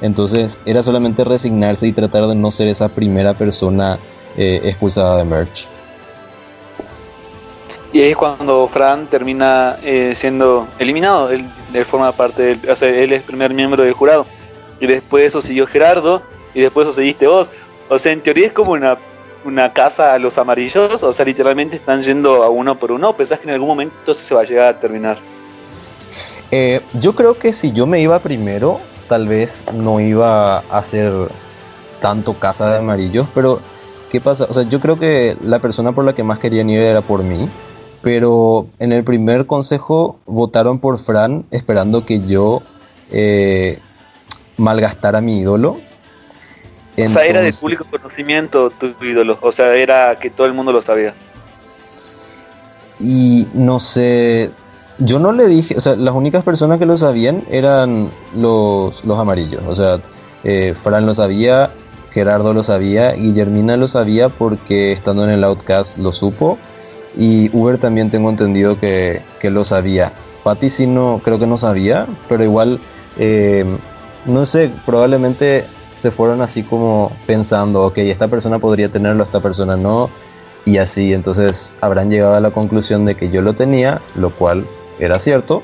[0.00, 3.98] Entonces era solamente resignarse y tratar de no ser esa primera persona
[4.36, 5.68] eh, expulsada de Merch.
[7.92, 11.30] Y ahí es cuando Fran termina eh, siendo eliminado.
[11.30, 11.46] Él,
[11.84, 12.70] forma parte del.
[12.70, 14.26] O sea, él es primer miembro del jurado.
[14.80, 16.20] Y después de eso siguió Gerardo.
[16.54, 17.52] Y después eso seguiste vos.
[17.88, 18.98] O sea, en teoría es como una,
[19.44, 21.02] una casa a los amarillos.
[21.02, 23.14] O sea, literalmente están yendo a uno por uno.
[23.14, 25.18] ¿Pensás que en algún momento se va a llegar a terminar?
[26.50, 31.12] Eh, yo creo que si yo me iba primero, tal vez no iba a hacer
[32.00, 33.26] tanto casa de amarillos.
[33.34, 33.60] Pero,
[34.10, 34.46] ¿qué pasa?
[34.48, 37.22] O sea, yo creo que la persona por la que más querían ir era por
[37.22, 37.48] mí
[38.04, 42.60] pero en el primer consejo votaron por Fran esperando que yo
[43.10, 43.78] eh,
[44.58, 45.78] malgastara mi ídolo.
[46.96, 50.72] O sea, era de público conocimiento tu ídolo, o sea, era que todo el mundo
[50.72, 51.14] lo sabía.
[53.00, 54.50] Y no sé,
[54.98, 59.18] yo no le dije, o sea, las únicas personas que lo sabían eran los, los
[59.18, 60.00] amarillos, o sea,
[60.44, 61.70] eh, Fran lo sabía,
[62.12, 66.58] Gerardo lo sabía, Guillermina lo sabía porque estando en el Outcast lo supo
[67.16, 70.12] y Uber también tengo entendido que, lo sabía.
[70.42, 72.78] Patty sí no, creo que no sabía, pero igual,
[73.18, 73.64] eh,
[74.26, 75.64] no sé, probablemente
[76.04, 80.10] se fueron así como pensando, ok, esta persona podría tenerlo, esta persona no,
[80.66, 84.66] y así, entonces habrán llegado a la conclusión de que yo lo tenía, lo cual
[84.98, 85.62] era cierto,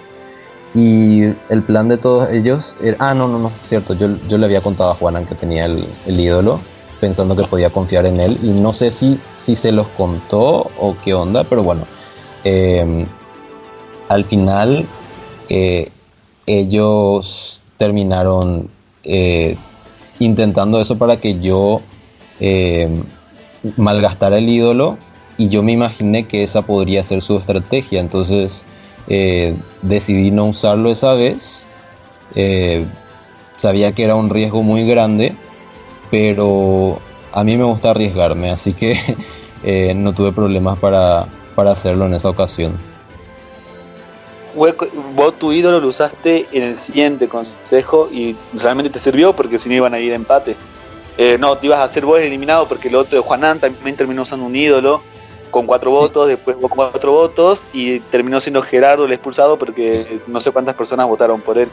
[0.72, 4.46] y el plan de todos ellos era, ah, no, no, no, cierto, yo, yo le
[4.46, 6.60] había contado a Juanan que tenía el, el ídolo,
[7.02, 10.96] pensando que podía confiar en él y no sé si, si se los contó o
[11.04, 11.82] qué onda, pero bueno,
[12.44, 13.04] eh,
[14.08, 14.86] al final
[15.50, 15.90] eh,
[16.46, 18.70] ellos terminaron
[19.04, 19.58] eh,
[20.20, 21.82] intentando eso para que yo
[23.76, 24.96] malgastara el ídolo
[25.36, 28.64] y yo me imaginé que esa podría ser su estrategia, entonces
[29.82, 31.64] decidí no usarlo esa vez.
[33.56, 35.34] sabía que era un riesgo muy grande
[36.10, 36.98] pero
[37.32, 38.98] a mí me gusta arriesgarme, así que
[39.62, 42.89] eh, no tuve problemas para, para hacerlo en esa ocasión.
[45.14, 49.70] Vos tu ídolo lo usaste en el siguiente consejo y realmente te sirvió porque si
[49.70, 50.54] no iban a ir a empate.
[51.16, 54.22] Eh, no, te ibas a hacer vos eliminado porque el otro de Juanan también terminó
[54.22, 55.02] usando un ídolo
[55.50, 60.40] con cuatro votos, después con cuatro votos y terminó siendo Gerardo el expulsado porque no
[60.40, 61.68] sé cuántas personas votaron por él.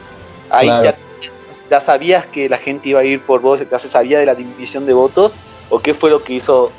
[0.50, 0.96] Ahí ya,
[1.70, 4.34] ya, sabías que la gente iba a ir por vos, ya se sabía de la
[4.34, 5.34] división de votos
[5.68, 6.72] o qué fue lo que hizo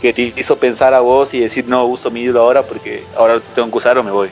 [0.00, 3.40] que te hizo pensar a vos y decir no uso mi ídolo ahora porque ahora
[3.54, 4.30] tengo que usar o me voy.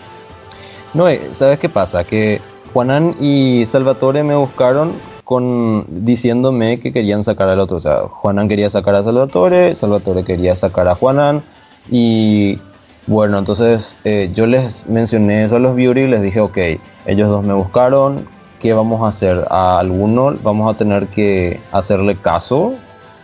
[0.94, 2.04] No, eh, ¿sabes qué pasa?
[2.04, 2.40] Que
[2.72, 4.92] Juanan y Salvatore me buscaron
[5.24, 7.78] con diciéndome que querían sacar al otro.
[7.78, 11.42] O sea, Juanan quería sacar a Salvatore, Salvatore quería sacar a Juanan.
[11.90, 12.58] Y
[13.06, 16.58] bueno, entonces eh, yo les mencioné eso a los Beauty y les dije, ok,
[17.06, 18.28] ellos dos me buscaron,
[18.60, 19.46] ¿qué vamos a hacer?
[19.50, 22.74] A alguno vamos a tener que hacerle caso,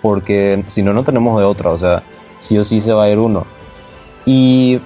[0.02, 2.02] porque si no, no tenemos de otra, o sea,
[2.40, 3.44] sí o sí se va a ir uno.
[4.24, 4.80] Y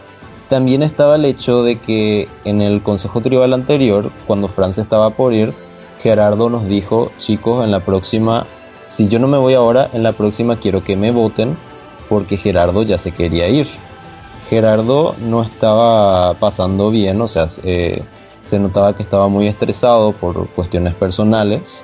[0.53, 5.33] también estaba el hecho de que en el Consejo Tribal anterior, cuando Francia estaba por
[5.33, 5.55] ir,
[6.03, 8.45] Gerardo nos dijo, chicos, en la próxima,
[8.87, 11.57] si yo no me voy ahora, en la próxima quiero que me voten
[12.07, 13.67] porque Gerardo ya se quería ir.
[14.51, 18.03] Gerardo no estaba pasando bien, o sea, eh,
[18.45, 21.83] se notaba que estaba muy estresado por cuestiones personales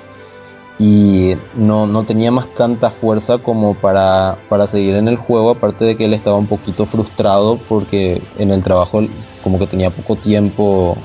[0.79, 5.83] y no, no tenía más tanta fuerza como para, para, seguir en el juego, aparte
[5.83, 9.01] de que él estaba un poquito frustrado porque en el trabajo
[9.43, 10.95] como que tenía poco tiempo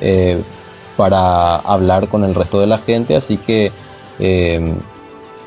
[0.00, 0.42] eh,
[0.96, 3.70] para hablar con el resto de la gente, así que
[4.18, 4.74] eh,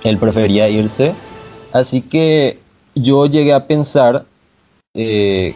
[0.03, 1.13] él prefería irse.
[1.71, 2.59] Así que
[2.93, 4.25] yo llegué a pensar
[4.93, 5.55] eh,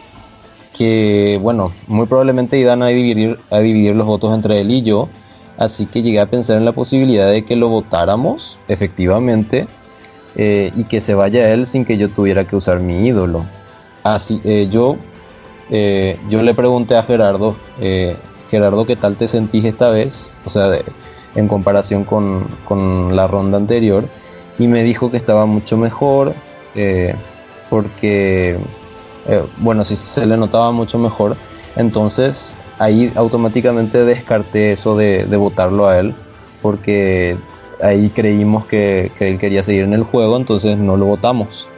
[0.76, 5.08] que, bueno, muy probablemente iban a dividir, a dividir los votos entre él y yo,
[5.60, 9.68] así que llegué a pensar en la posibilidad de que lo votáramos, efectivamente,
[10.34, 13.44] eh, y que se vaya él sin que yo tuviera que usar mi ídolo.
[14.02, 14.96] Así, eh, yo,
[16.28, 17.54] yo le pregunté a Gerardo,
[18.50, 20.34] Gerardo, ¿qué tal te sentís esta vez?
[20.44, 20.72] O sea,
[21.36, 24.08] en comparación con, con, la ronda anterior,
[24.58, 26.34] y me dijo que estaba mucho mejor
[27.70, 28.58] porque,
[29.28, 31.36] eh, bueno, si se le notaba mucho mejor,
[31.76, 36.14] entonces ahí automáticamente descarté eso de, votarlo a él,
[36.62, 37.38] porque
[37.82, 41.68] ahí creímos que, él quería seguir en el juego, entonces no lo votamos.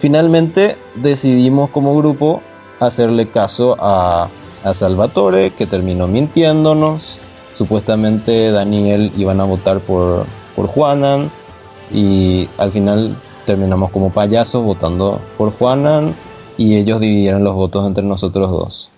[0.00, 2.42] Finalmente decidimos como grupo
[2.80, 4.28] hacerle caso a,
[4.64, 7.18] a Salvatore, que terminó mintiéndonos.
[7.52, 11.30] Supuestamente Daniel iban a votar por, por Juanan
[11.92, 16.16] y al final terminamos como payasos votando por Juanan
[16.56, 18.91] y ellos dividieron los votos entre nosotros dos.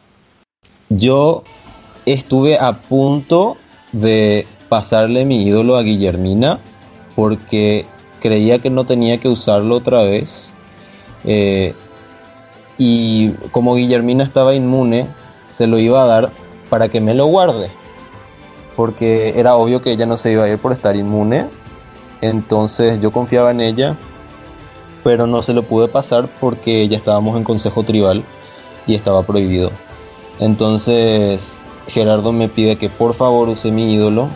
[0.89, 1.45] Yo
[2.07, 3.57] estuve a punto
[3.93, 6.59] de pasarle mi ídolo a Guillermina
[7.15, 7.87] porque
[8.21, 10.53] creía que no tenía que usarlo otra vez.
[11.25, 11.75] Eh,
[12.77, 15.07] y como Guillermina estaba inmune,
[15.51, 16.31] se lo iba a dar
[16.69, 17.71] para que me lo guarde.
[18.77, 21.47] Porque era obvio que ella no se iba a ir por estar inmune.
[22.21, 23.97] Entonces yo confiaba en ella
[25.05, 28.25] pero no se lo pude pasar porque ya estábamos en consejo tribal
[28.87, 29.71] y estaba prohibido.
[30.41, 31.57] Entonces
[31.89, 34.29] Gerardo me pide que por favor use mi ídolo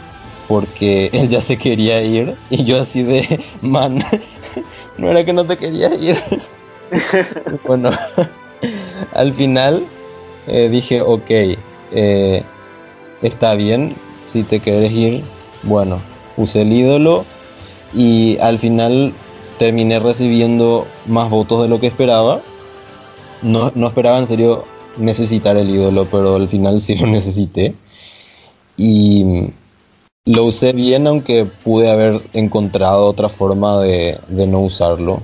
[0.46, 4.04] porque él ya se quería ir y yo así de, man,
[4.98, 6.16] no era que no te querías ir.
[7.66, 7.90] bueno,
[9.12, 9.84] al final
[10.46, 11.30] eh, dije, ok,
[11.92, 12.42] eh,
[13.22, 15.22] está bien, si te quieres ir,
[15.62, 16.00] bueno,
[16.36, 17.24] usé el ídolo
[17.92, 19.12] y al final
[19.58, 22.40] terminé recibiendo más votos de lo que esperaba.
[23.42, 24.64] No, no esperaba en serio
[24.98, 27.74] necesitar el ídolo, pero al final sí lo necesité.
[28.76, 29.50] Y
[30.24, 35.22] lo usé bien, aunque pude haber encontrado otra forma de, de no usarlo.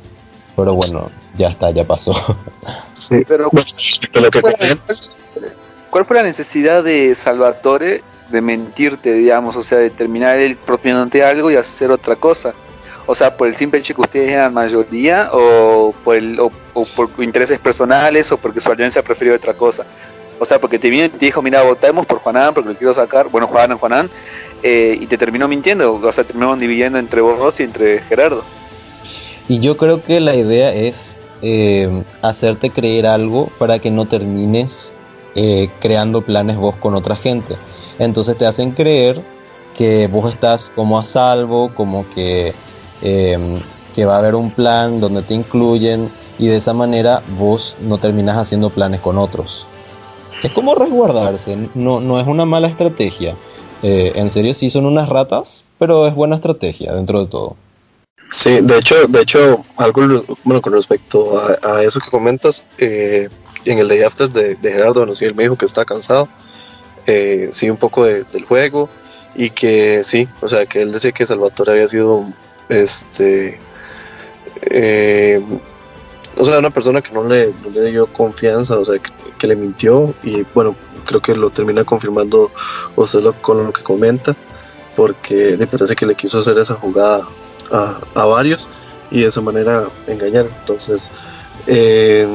[0.56, 2.14] Pero bueno, ya está, ya pasó.
[2.94, 3.50] Sí, pero
[5.90, 9.56] ¿cuál fue la necesidad de Salvatore de mentirte, digamos?
[9.56, 12.54] O sea, de terminar él propiamente algo y hacer otra cosa.
[13.06, 16.18] O sea, por el simple hecho que ustedes eran mayoría o por,
[17.18, 19.84] intereses personales o porque su alianza prefirió otra cosa.
[20.38, 23.28] O sea, porque te, vino, te dijo, mira, votemos por Juanán porque lo quiero sacar.
[23.28, 24.10] Bueno, Juanán, Juanán.
[24.62, 25.94] Eh, y te terminó mintiendo.
[25.94, 28.42] O sea, terminaron dividiendo entre vos y entre Gerardo.
[29.48, 34.94] Y yo creo que la idea es eh, hacerte creer algo para que no termines
[35.34, 37.56] eh, creando planes vos con otra gente.
[37.98, 39.20] Entonces te hacen creer
[39.76, 42.54] que vos estás como a salvo, como que
[43.04, 43.60] Em,
[43.94, 47.98] que va a haber un plan donde te incluyen y de esa manera vos no
[47.98, 49.66] terminas haciendo planes con otros.
[50.42, 53.36] Es como resguardarse, no, no es una mala estrategia.
[53.82, 57.56] Eh, en serio sí son unas ratas, pero es buena estrategia dentro de todo.
[58.30, 63.28] Sí, de hecho, de hecho, algo bueno con respecto a, eso que comentas, eh,
[63.64, 66.28] en el day after de, Gerardo, bueno, sí, él me dijo que está cansado,
[67.06, 68.88] eh, sí, un poco del juego,
[69.34, 72.24] y que sí, o sea, que él decía que Salvatore había sido,
[72.68, 73.58] este,
[74.62, 75.42] eh,
[76.36, 77.52] o sea, una persona que no le,
[77.90, 82.50] dio confianza, o sea, que, le mintió, y bueno, creo que lo termina confirmando
[82.96, 84.34] usted lo, con lo que comenta,
[84.96, 87.28] porque me parece que le quiso hacer esa jugada
[87.70, 88.68] a, varios
[89.10, 90.46] y de esa manera engañar.
[90.60, 91.10] Entonces,
[91.66, 92.26] eh,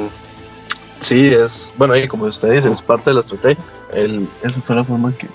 [0.99, 3.63] sí, es, bueno, como usted dice, es parte de la estrategia.
[4.43, 5.27] Esa fue la forma que,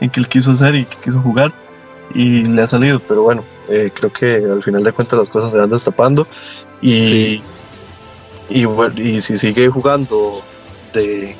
[0.00, 1.52] en que él quiso hacer y que quiso jugar
[2.14, 5.50] y le ha salido, pero bueno, eh, creo que al final de cuentas las cosas
[5.50, 6.26] se van destapando
[6.80, 7.42] y,
[8.48, 10.42] y, y si sigue jugando
[10.92, 11.36] de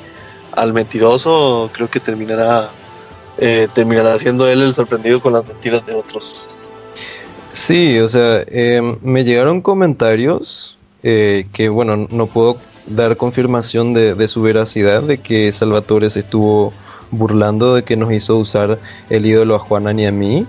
[0.51, 2.69] al mentiroso, creo que terminará
[3.37, 6.47] eh, terminará siendo él el sorprendido con las mentiras de otros.
[7.51, 14.27] Sí, o sea, em, me llegaron comentarios eh, que, bueno, no puedo dar confirmación de,
[14.27, 16.73] su veracidad, de que Salvatore se estuvo
[17.11, 20.45] burlando de que nos hizo usar el ídolo a Juana ni a mí.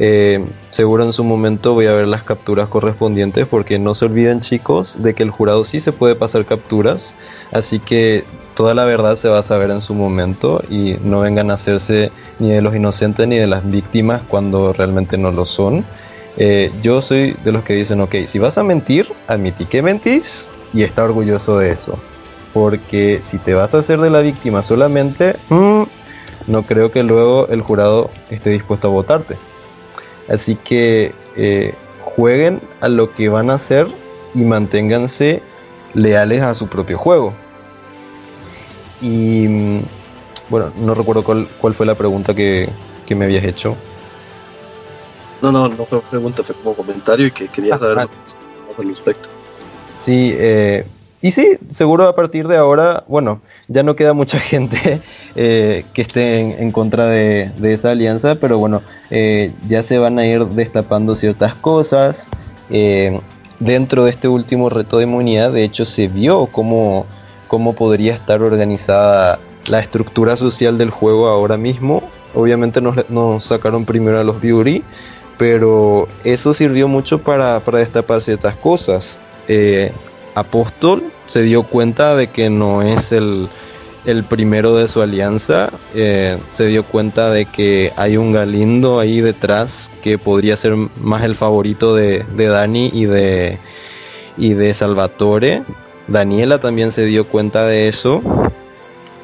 [0.00, 4.40] Eh, seguro en su momento voy a ver las capturas correspondientes porque no se olviden
[4.40, 7.16] chicos de que el jurado sí se puede pasar capturas,
[7.50, 8.22] así que
[8.54, 12.12] toda la verdad se va a saber en su momento y no vengan a hacerse
[12.38, 15.84] ni de los inocentes ni de las víctimas cuando realmente no lo son.
[16.36, 20.48] Eh, yo soy de los que dicen, ok, si vas a mentir, admití que mentís
[20.72, 21.98] y está orgulloso de eso.
[22.52, 25.82] Porque si te vas a hacer de la víctima solamente, mm,
[26.46, 29.36] no creo que luego el jurado esté dispuesto a votarte.
[30.28, 33.86] Así que eh, jueguen a lo que van a hacer
[34.34, 35.42] y manténganse
[35.94, 37.32] leales a su propio juego.
[39.00, 39.80] Y mm,
[40.50, 42.68] bueno, no recuerdo cuál, fue la pregunta que
[43.10, 43.76] me habías hecho.
[45.40, 48.02] No, no, no fue pregunta, fue como comentario y que quería ah, saber ah.
[48.02, 48.36] más
[48.76, 49.28] al respecto.
[50.00, 50.84] Sí, eh,
[51.20, 55.02] y sí, seguro a partir de ahora, bueno, ya no queda mucha gente
[55.36, 60.26] eh, que esté en, contra de, esa alianza, pero bueno, eh, ya se van a
[60.26, 62.28] ir destapando ciertas cosas.
[63.60, 67.06] dentro de este último reto de inmunidad, de hecho, se vio cómo,
[67.48, 72.02] cómo podría estar organizada la estructura social del juego ahora mismo.
[72.34, 74.82] Obviamente nos, nos sacaron primero a los Beauty,
[75.38, 79.18] pero eso sirvió mucho para, destapar ciertas cosas.
[79.46, 79.92] Eh,
[80.38, 83.48] Apóstol se dio cuenta de que no es el,
[84.28, 89.90] primero de su alianza, eh, se dio cuenta de que hay un Galindo ahí detrás
[90.02, 93.58] que podría ser más el favorito de, Dani y de,
[94.36, 95.62] y de Salvatore.
[96.06, 98.22] Daniela también se dio cuenta de eso.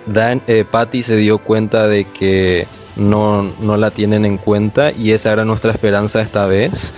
[0.06, 5.12] Dan, eh, Patty se dio cuenta de que no, no la tienen en cuenta y
[5.12, 6.94] esa era nuestra esperanza esta vez.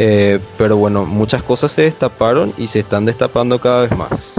[0.00, 4.36] Eh, pero bueno, muchas cosas se destaparon y se están destapando cada vez más.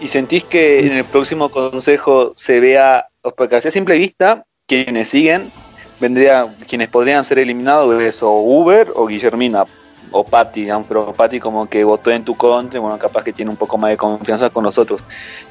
[0.00, 3.06] ¿Y sentís que en el próximo consejo se vea,
[3.36, 5.52] porque a simple vista, quienes siguen,
[6.00, 9.66] vendría, quienes podrían ser eliminados es o Uber o Guillermina,
[10.10, 13.56] o Patti, pero Patti como que votó en tu contra, bueno, capaz que tiene un
[13.56, 15.00] poco más de confianza con nosotros.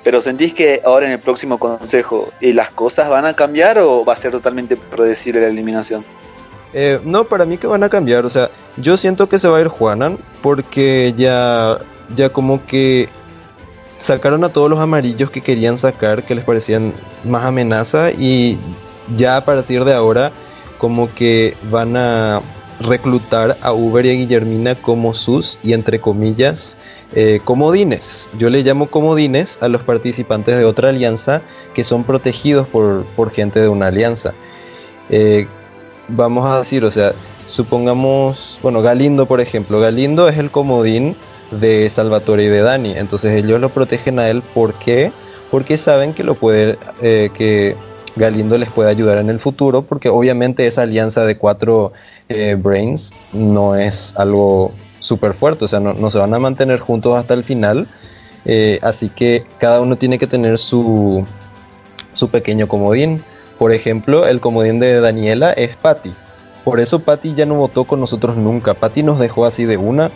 [0.03, 4.11] Pero ¿sentís que ahora en el próximo consejo las cosas van a cambiar o va
[4.11, 6.03] a ser totalmente predecible la eliminación?
[6.73, 9.59] Eh, no, para mí que van a cambiar, o sea, yo siento que se va
[9.59, 11.77] a ir Juanan porque ya,
[12.15, 13.09] ya como que
[13.99, 16.93] sacaron a todos los amarillos que querían sacar, que les parecían
[17.23, 18.57] más amenaza y
[19.15, 20.31] ya a partir de ahora
[20.77, 22.41] como que van a
[22.81, 26.77] reclutar a Uber y a Guillermina como sus, y entre comillas,
[27.13, 28.29] eh, comodines.
[28.37, 31.41] Yo le llamo comodines a los participantes de otra alianza
[31.73, 34.33] que son protegidos por, gente de una alianza.
[35.09, 35.47] Eh,
[36.07, 37.13] vamos a decir, o sea,
[37.45, 41.15] supongamos, bueno, Galindo, por ejemplo, Galindo es el comodín
[41.51, 45.11] de Salvatore y de Dani, entonces ellos lo protegen a él, ¿por qué?
[45.51, 47.75] Porque saben que lo puede, eh, que
[48.15, 51.93] Galindo les puede ayudar en el futuro, porque obviamente esa alianza de cuatro
[52.29, 57.17] eh, Brains no es algo súper fuerte, o sea, no, se van a mantener juntos
[57.17, 57.87] hasta el final,
[58.45, 61.25] eh, así que cada uno tiene que tener su,
[62.13, 63.23] su pequeño comodín.
[63.57, 66.13] Por ejemplo, el comodín de Daniela es Patty.
[66.63, 68.73] Por eso Patty ya no votó con nosotros nunca.
[68.73, 70.11] Patty nos dejó así de una,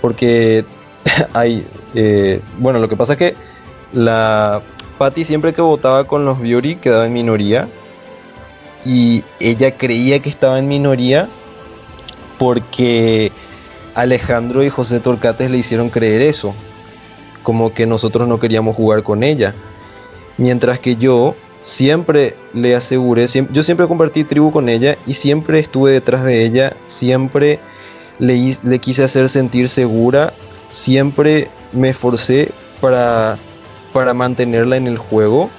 [0.00, 0.64] porque
[1.32, 3.34] hay, eh, bueno, lo que pasa es que
[3.92, 4.62] la
[4.98, 7.68] Patty siempre que votaba con los Biori quedaba en minoría.
[8.84, 11.28] Y ella creía que estaba en minoría
[12.38, 13.32] porque
[13.94, 16.54] Alejandro y José Torcates le hicieron creer eso.
[17.42, 19.54] Como que nosotros no queríamos jugar con ella.
[20.36, 25.92] Mientras que yo siempre le aseguré, yo siempre compartí tribu con ella y siempre estuve
[25.92, 27.58] detrás de ella, siempre
[28.18, 30.32] le, le quise hacer sentir segura,
[30.70, 33.36] siempre me esforcé para,
[33.92, 35.50] para mantenerla en el juego,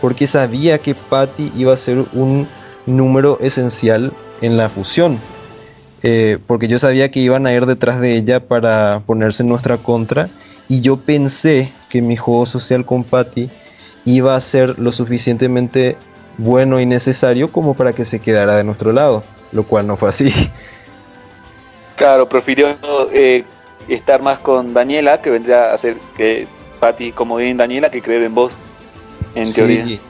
[0.00, 2.48] porque sabía que Patty iba a ser un
[2.86, 5.18] número esencial en la fusión.
[6.02, 9.78] Eh, porque yo sabía que iban a ir detrás de ella para ponerse en nuestra
[9.78, 10.30] contra
[10.66, 13.50] y yo pensé que mi juego social con Patty
[14.04, 15.96] iba a ser lo suficientemente
[16.38, 19.22] bueno y necesario como para que se quedara de nuestro lado,
[19.52, 20.32] lo cual no fue así.
[21.96, 22.68] Claro, prefirió
[23.12, 23.44] eh,
[23.88, 26.46] estar más con Daniela, que vendría a ser que
[26.80, 28.54] Patty como bien Daniela, que creer en vos,
[29.34, 30.00] en teoría.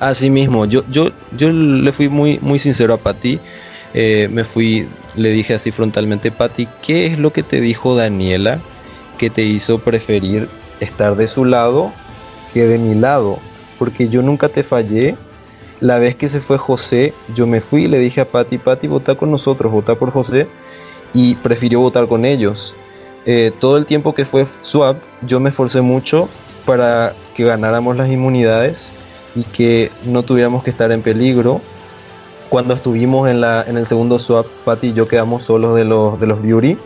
[0.00, 3.40] Así mismo, yo, yo, yo le fui muy, muy sincero a Patty.
[3.94, 4.86] Eh, me fui,
[5.16, 8.60] le dije así frontalmente, Patty, ¿qué es lo que te dijo Daniela
[9.16, 10.48] que te hizo preferir
[10.80, 11.92] estar de su lado
[12.52, 13.38] que de mi lado?
[13.78, 15.16] Porque yo nunca te fallé.
[15.80, 18.88] La vez que se fue José, yo me fui y le dije a Patty, Patty,
[18.88, 20.48] vota con nosotros, vota por José.
[21.14, 22.74] Y prefirió votar con ellos.
[23.26, 26.28] Eh, todo el tiempo que fue Swap, yo me esforcé mucho
[26.64, 28.92] para que ganáramos las inmunidades
[29.34, 31.60] y que no tuviéramos que estar en peligro.
[32.48, 36.18] Cuando estuvimos en, la, en el segundo swap, Patty y yo quedamos solos de los,
[36.18, 36.78] de los Beauty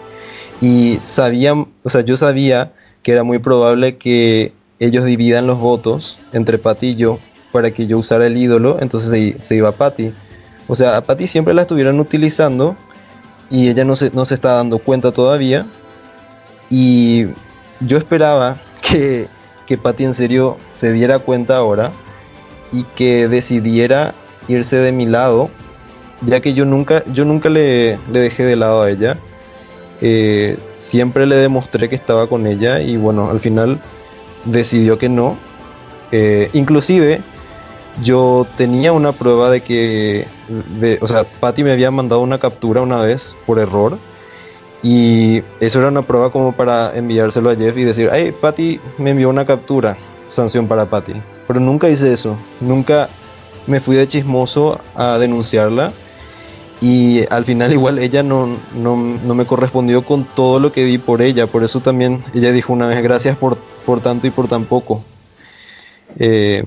[0.61, 4.53] y sabían, o sea, yo sabía que era muy probable que
[4.83, 7.21] ellos dividan los votos entre Patty y yo
[7.53, 10.13] para que yo usara el ídolo, entonces se, iba a Patty.
[10.67, 12.77] O sea, a Patty siempre la estuvieran utilizando
[13.49, 15.67] y ella no se, no se está dando cuenta todavía.
[16.69, 17.27] Y
[17.79, 19.29] yo esperaba que,
[19.67, 21.93] que Patty en serio se diera cuenta ahora
[22.73, 24.15] y que decidiera
[24.49, 25.49] irse de mi lado,
[26.23, 29.17] ya que yo nunca, yo nunca le, le dejé de lado a ella.
[30.01, 33.79] Eh, siempre le demostré que estaba con ella y bueno, al final
[34.45, 35.37] decidió que no.
[36.11, 37.21] Eh, inclusive
[38.03, 40.27] yo tenía una prueba de que,
[40.81, 43.99] de, o sea, Patty me había mandado una captura una vez por error
[44.83, 49.11] y eso era una prueba como para enviárselo a Jeff y decir, hey, Patty me
[49.11, 49.97] envió una captura,
[50.29, 51.15] sanción para Patty.
[51.47, 53.09] Pero nunca hice eso, nunca
[53.67, 55.93] me fui de chismoso a denunciarla
[56.81, 60.99] y al final igual ella no, no, no, me correspondió con todo lo que di
[60.99, 64.49] por ella, por eso también ella dijo una vez gracias por, por tanto y por
[64.49, 65.05] tan poco.
[66.19, 66.65] Eh,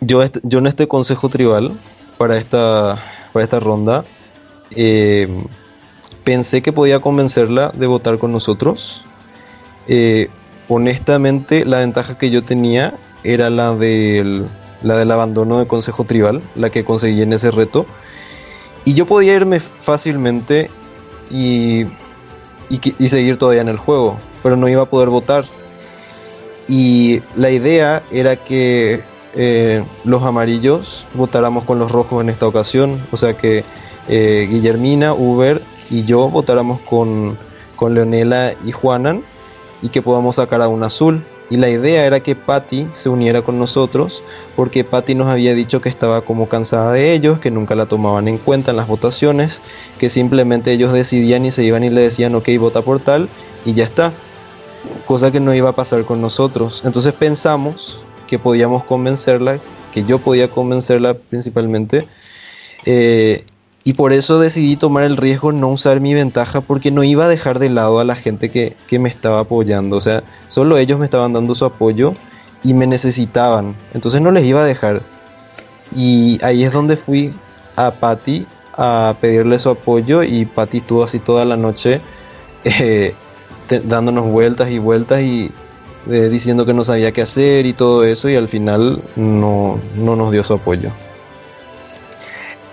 [0.00, 1.72] yo, yo en este consejo tribal
[2.18, 4.04] para esta, para esta ronda
[4.70, 5.28] eh,
[6.24, 9.02] pensé que podía convencerla de votar con nosotros.
[9.88, 10.28] Eh,
[10.68, 14.46] honestamente la ventaja que yo tenía era la del,
[14.82, 17.86] la del abandono consejo tribal, la que conseguí en ese reto.
[18.84, 20.70] Y yo podía irme fácilmente
[21.30, 21.86] y,
[22.68, 25.44] y, seguir todavía en el juego, pero no iba a poder votar.
[26.68, 29.02] Y la idea era que
[29.34, 33.64] eh, los amarillos votáramos con los rojos en esta ocasión, o sea que
[34.08, 37.38] eh, Guillermina, Uber y yo votáramos con,
[37.76, 39.22] con Leonela y Juanan
[39.82, 41.22] y que podamos sacar a un azul.
[41.48, 44.20] Y la idea era que Patty se uniera con nosotros,
[44.56, 48.26] porque Patty nos había dicho que estaba como cansada de ellos, que nunca la tomaban
[48.26, 49.62] en cuenta en las votaciones,
[49.98, 53.28] que simplemente ellos decidían y se iban y le decían, ok, vota por tal,
[53.64, 54.12] y ya está.
[55.06, 56.82] Cosa que no iba a pasar con nosotros.
[56.84, 59.58] Entonces pensamos que podíamos convencerla,
[59.92, 62.08] que yo podía convencerla principalmente,
[62.84, 63.44] eh,
[63.86, 67.28] y por eso decidí tomar el riesgo no usar mi ventaja porque no iba a
[67.28, 69.96] dejar de lado a la gente que, me estaba apoyando.
[69.96, 72.12] O sea, solo ellos me estaban dando su apoyo
[72.64, 73.76] y me necesitaban.
[73.94, 75.02] Entonces no les iba a dejar.
[75.94, 77.32] Y ahí es donde fui
[77.76, 78.44] a Patty
[78.76, 82.00] a pedirle su apoyo y Patty estuvo así toda la noche
[82.64, 83.14] eh,
[83.68, 85.50] dándonos vueltas y vueltas y
[86.10, 90.16] eh, diciendo que no sabía qué hacer y todo eso y al final no, no
[90.16, 90.90] nos dio su apoyo.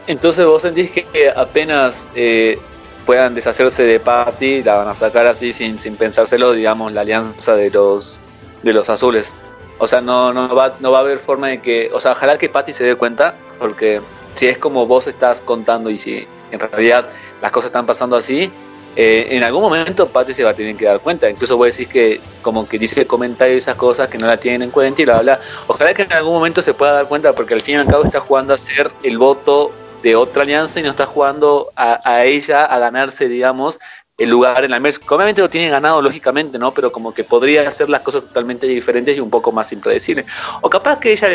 [0.05, 2.59] Entonces vos sentís que apenas eh,
[3.05, 7.55] puedan deshacerse de Patty, la van a sacar así sin, sin pensárselo, digamos, la alianza
[7.55, 8.19] de los
[8.63, 9.33] de los azules.
[9.77, 12.37] O sea, no, no, va, no va a haber forma de que, o sea, ojalá
[12.37, 14.01] que Patty se dé cuenta, porque
[14.35, 17.09] si es como vos estás contando y si en realidad
[17.41, 18.51] las cosas están pasando así,
[18.95, 21.29] eh, en algún momento Patty se va a tener que dar cuenta.
[21.29, 24.63] Incluso vos decís que como que dice comentarios y esas cosas que no la tienen
[24.63, 25.39] en cuenta y bla, bla.
[25.67, 28.03] Ojalá que en algún momento se pueda dar cuenta porque al fin y al cabo
[28.03, 29.71] está jugando a ser el voto
[30.03, 33.79] de otra alianza y no está jugando a, ella a ganarse, digamos,
[34.17, 34.99] el lugar en la mesa.
[35.09, 36.73] Obviamente lo tiene ganado, lógicamente, ¿no?
[36.73, 40.25] Pero como que podría hacer las cosas totalmente diferentes y un poco más impredecibles.
[40.61, 41.29] O capaz que ella,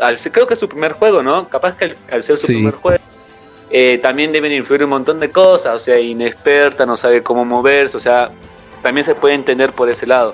[0.00, 1.48] al, creo que es su primer juego, ¿no?
[1.48, 2.98] Capaz que al, ser su primer juego,
[3.76, 7.96] eh, también deben influir un montón de cosas, o sea, inexperta, no sabe cómo moverse,
[7.96, 8.30] o sea,
[8.84, 10.32] también se puede entender por ese lado.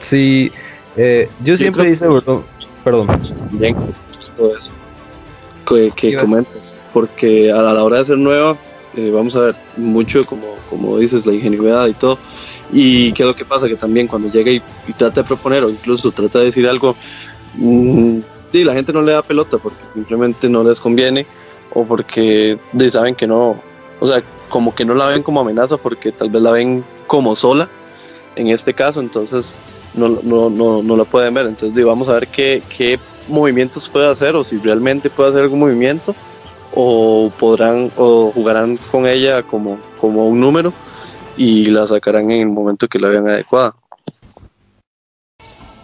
[0.00, 0.50] Sí,
[0.96, 2.06] eh, yo, siempre dice,
[2.82, 3.08] perdón,
[3.50, 3.76] bien,
[4.34, 4.72] todo eso
[5.68, 8.56] que, que comentas porque a la hora de ser nueva,
[8.96, 12.18] eh, vamos a ver, mucho como, como dices, la ingenuidad y todo.
[12.72, 14.62] Y qué es lo que pasa, que también cuando llega y,
[14.96, 16.96] trata de proponer o incluso trata de decir algo,
[17.56, 18.20] mmm,
[18.52, 21.26] la gente no le da pelota porque simplemente no les conviene
[21.74, 22.58] o porque
[22.88, 23.60] saben que no,
[24.00, 27.34] o sea, como que no la ven como amenaza porque tal vez la ven como
[27.36, 27.68] sola
[28.36, 29.54] en este caso, entonces
[29.94, 31.46] no, no, no, no la pueden ver.
[31.46, 32.98] Entonces vamos a ver qué, qué
[33.28, 36.14] movimientos puede hacer o si realmente puede hacer algún movimiento
[36.74, 40.72] o podrán o jugarán con ella como, como un número
[41.36, 43.74] y la sacarán en el momento que la vean adecuada.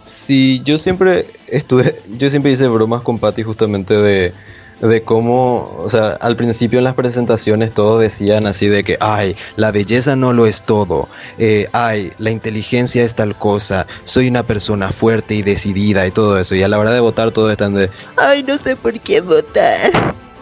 [0.03, 4.33] Sí, yo siempre estuve, yo siempre hice bromas con Patty justamente de,
[4.81, 9.35] de cómo, o sea, al principio en las presentaciones todos decían así de que, ay,
[9.55, 11.07] la belleza no lo es todo,
[11.37, 16.39] eh, ay, la inteligencia es tal cosa, soy una persona fuerte y decidida y todo
[16.39, 19.21] eso, y a la hora de votar todos están de, ay, no sé por qué
[19.21, 19.91] votar.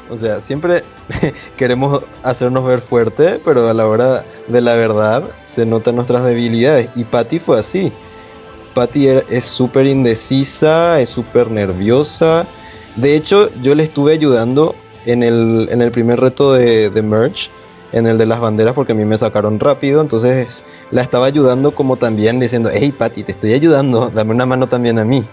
[0.10, 0.84] O sea, siempre
[1.58, 6.90] queremos hacernos ver fuerte, pero a la hora de la verdad se notan nuestras debilidades.
[6.96, 7.92] Y Patty fue así.
[8.74, 12.48] Patty es súper indecisa, es súper nerviosa.
[12.96, 14.76] De hecho, yo le estuve ayudando
[15.06, 17.50] en el, en el primer reto de, de Merge,
[17.92, 20.02] en el de las banderas, porque a mí me sacaron rápido.
[20.02, 24.68] Entonces la estaba ayudando como también diciendo, hey Patty, te estoy ayudando, dame una mano
[24.68, 25.24] también a mí.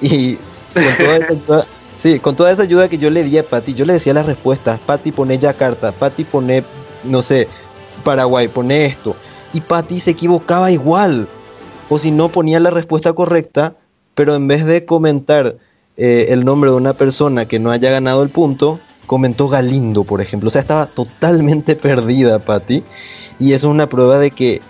[0.00, 0.36] Y
[0.74, 1.66] con toda
[2.00, 4.24] Sí, con toda esa ayuda que yo le di a Patty, yo le decía las
[4.24, 4.80] respuestas.
[4.80, 6.64] Patty pone Yakarta, Patty pone,
[7.04, 7.46] no sé,
[8.02, 9.14] Paraguay, pone esto.
[9.52, 11.28] Y Patty se equivocaba igual.
[11.90, 13.74] O si no, ponía la respuesta correcta,
[14.14, 15.56] pero en vez de comentar
[16.02, 20.22] eh, el nombre de una persona que no haya ganado el punto, comentó Galindo, por
[20.22, 20.48] ejemplo.
[20.48, 22.82] O sea, estaba totalmente perdida Patty.
[23.38, 24.62] Y eso es una prueba de que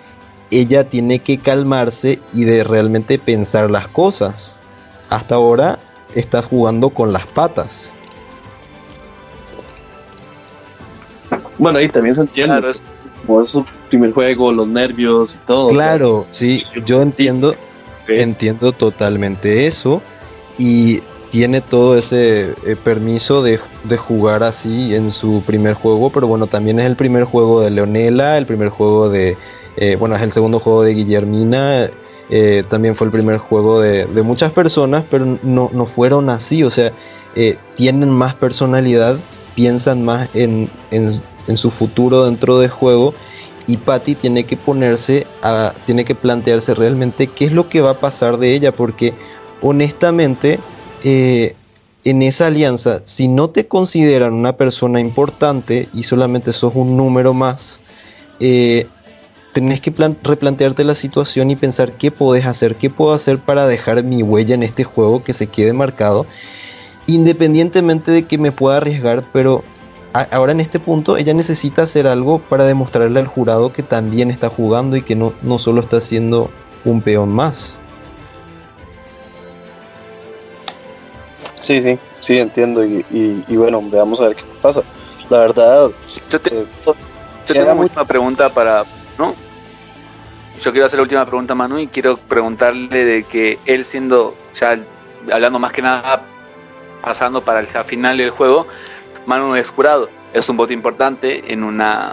[0.50, 4.58] ella tiene que calmarse y de realmente pensar las cosas.
[5.08, 5.78] Hasta ahora
[6.16, 7.94] está jugando con las patas.
[11.56, 12.54] Bueno, ahí también se entiende.
[12.54, 12.82] Claro, es...
[13.24, 15.68] Como es su primer juego, los nervios y todo.
[15.68, 17.54] Claro, sí, yo entiendo,
[18.08, 20.02] entiendo totalmente eso.
[20.58, 26.26] Y tiene todo ese eh, permiso de, de, jugar así en su primer juego, pero
[26.26, 29.36] bueno, también es el primer juego de Leonela, el primer juego de,
[29.76, 31.90] eh, bueno, es el segundo juego de Guillermina,
[32.30, 36.92] eh, también fue el primer juego de, muchas personas, pero no, fueron así, o sea,
[37.76, 39.16] tienen más personalidad,
[39.54, 40.68] piensan más en,
[41.54, 43.14] su futuro dentro del juego
[43.66, 47.90] y Patty tiene que ponerse a, tiene que plantearse realmente qué es lo que va
[47.90, 49.14] a pasar de ella, porque
[49.60, 50.60] honestamente
[51.04, 51.54] eh,
[52.04, 57.34] en esa alianza, si no te consideran una persona importante y solamente sos un número
[57.34, 57.80] más,
[59.52, 59.92] tenés que
[60.22, 64.54] replantearte la situación y pensar qué podés hacer, qué puedo hacer para dejar mi huella
[64.54, 66.26] en este juego que se quede marcado,
[67.06, 69.64] independientemente de que me pueda arriesgar, pero
[70.12, 74.48] ahora en este punto ella necesita hacer algo para demostrarle al jurado que también está
[74.48, 76.50] jugando y que no, no solo está siendo
[76.84, 77.76] un peón más.
[81.60, 82.84] Sí, sí, sí, entiendo.
[82.84, 84.82] Y, bueno, veamos a ver qué pasa.
[85.28, 85.90] La verdad.
[86.28, 86.66] Yo, te, eh,
[87.46, 88.84] tengo una pregunta para,
[89.16, 89.34] ¿no?
[90.60, 94.34] Yo quiero hacer la última pregunta a Manu y quiero preguntarle de que él siendo,
[94.54, 94.78] ya
[95.32, 96.22] hablando más que nada,
[97.00, 98.66] pasando para el final del juego,
[99.26, 100.08] Manu es jurado.
[100.32, 102.12] Es un voto importante en una...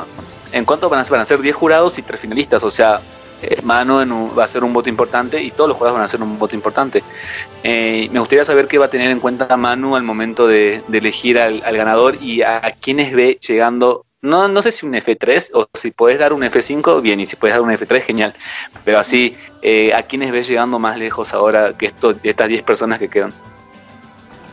[0.52, 1.12] ¿En cuánto van a ser?
[1.12, 3.02] Van a ser 10 jurados y 3 finalistas, o sea,
[3.64, 6.40] Manu va a ser un voto importante y todos los jurados van a ser un
[6.40, 7.04] voto importante.
[7.64, 11.40] Eh, me gustaría saber qué va a tener en cuenta Manu al momento de, elegir
[11.40, 15.68] al, ganador y a, a quiénes ve llegando no, no sé si un F3 o
[15.74, 18.34] si puedes dar un F5, bien, y si puedes dar un F3, genial.
[18.84, 23.10] Pero así, eh, ¿a quiénes ves llegando más lejos ahora que estas 10 personas que
[23.10, 23.34] quedan?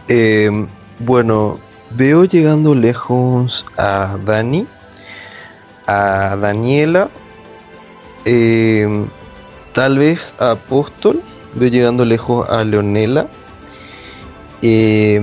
[0.09, 0.67] Eh,
[0.99, 1.59] bueno,
[1.91, 4.67] veo llegando lejos a Dani,
[5.87, 7.09] a Daniela,
[8.25, 9.07] eh,
[9.73, 11.23] tal vez a Apóstol,
[11.55, 13.27] veo llegando lejos a Leonela.
[14.63, 15.19] y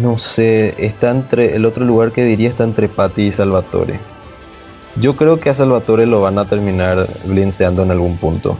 [0.00, 1.54] no sé, está entre.
[1.54, 4.00] El otro lugar que diría está entre Patti y Salvatore.
[4.96, 8.56] Yo creo que a Salvatore lo van a terminar blinceando en algún punto.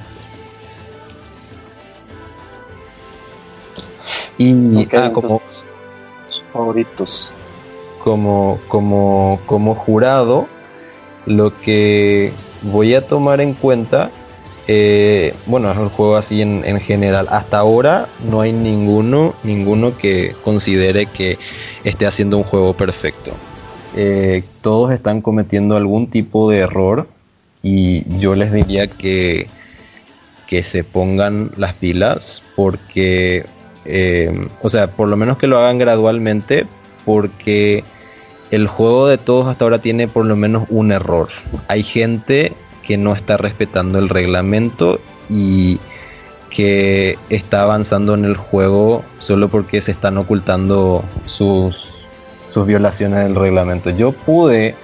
[4.39, 5.41] Y ah, como
[6.53, 7.33] favoritos.
[8.03, 10.49] Como, como, como jurado,
[11.27, 14.11] lo que voy a tomar en cuenta
[14.69, 17.27] eh, bueno, es el juego así en, general.
[17.31, 21.39] Hasta ahora no hay ninguno, ninguno que considere que
[21.85, 23.33] esté haciendo un juego perfecto.
[23.97, 27.09] Eh, todos están cometiendo algún tipo de error
[27.63, 29.49] y yo les diría que,
[30.47, 33.45] que se pongan las pilas porque,
[33.85, 36.67] eh, o sea, por lo menos que lo hagan gradualmente
[37.05, 37.85] porque
[38.53, 41.31] el juego de todos hasta ahora tiene por lo menos un error.
[41.69, 45.01] Hay gente que no está respetando el reglamento
[45.31, 45.81] y
[46.51, 52.05] que está avanzando en el juego solo porque se están ocultando sus,
[52.51, 53.89] sus violaciones del reglamento.
[53.89, 54.75] Yo pude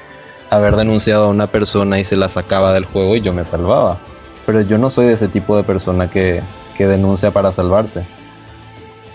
[0.48, 3.98] haber denunciado a una persona y se la sacaba del juego y yo me salvaba.
[4.46, 6.40] Pero yo no soy de ese tipo de persona que,
[6.74, 8.06] que denuncia para salvarse.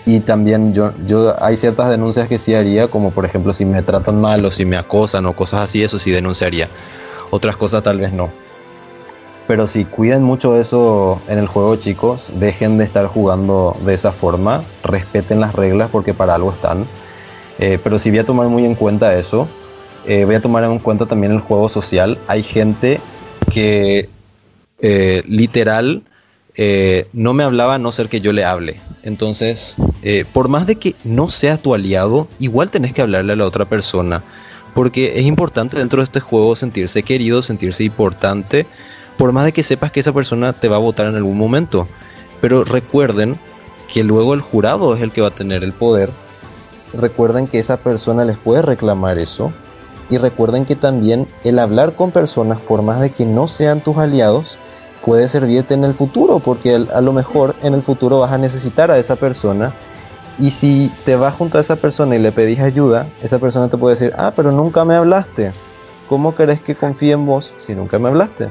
[0.06, 3.82] Y también yo, yo hay ciertas denuncias que sí haría, como por ejemplo si me
[3.82, 6.68] tratan mal o si me acosan o cosas así, eso sí denunciaría.
[7.30, 8.28] Otras cosas tal vez no.
[9.46, 14.12] Pero si cuiden mucho eso en el juego, chicos, dejen de estar jugando de esa
[14.12, 16.86] forma, respeten las reglas porque para algo están.
[17.58, 19.46] Eh, pero si voy a tomar muy en cuenta eso,
[20.06, 22.18] eh, voy a tomar en cuenta también el juego social.
[22.26, 23.00] Hay gente
[23.52, 24.08] que
[24.80, 26.02] eh, literal
[27.12, 28.80] no me hablaba a no ser que yo le hable.
[29.02, 29.76] Entonces,
[30.32, 33.64] por más de que no sea tu aliado, igual tenés que hablarle a la otra
[33.64, 34.22] persona.
[34.74, 38.66] Porque es importante dentro de este juego sentirse querido, sentirse importante
[39.16, 41.86] por más de que sepas que esa persona te va a votar en algún momento.
[42.40, 43.38] Pero recuerden
[43.92, 46.10] que luego el jurado es el que va a tener el poder.
[46.92, 49.52] Recuerden que esa persona les puede reclamar eso.
[50.10, 53.96] Y recuerden que también el hablar con personas, por más de que no sean tus
[53.96, 54.58] aliados,
[55.04, 58.90] puede servirte en el futuro, porque a lo mejor en el futuro vas a necesitar
[58.90, 59.72] a esa persona.
[60.38, 63.76] Y si te vas junto a esa persona y le pedís ayuda, esa persona te
[63.76, 65.52] puede decir, ah, pero nunca me hablaste.
[66.08, 68.48] ¿Cómo querés que confíe en vos si nunca me hablaste?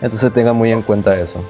[0.00, 1.40] Entonces tenga muy en cuenta eso.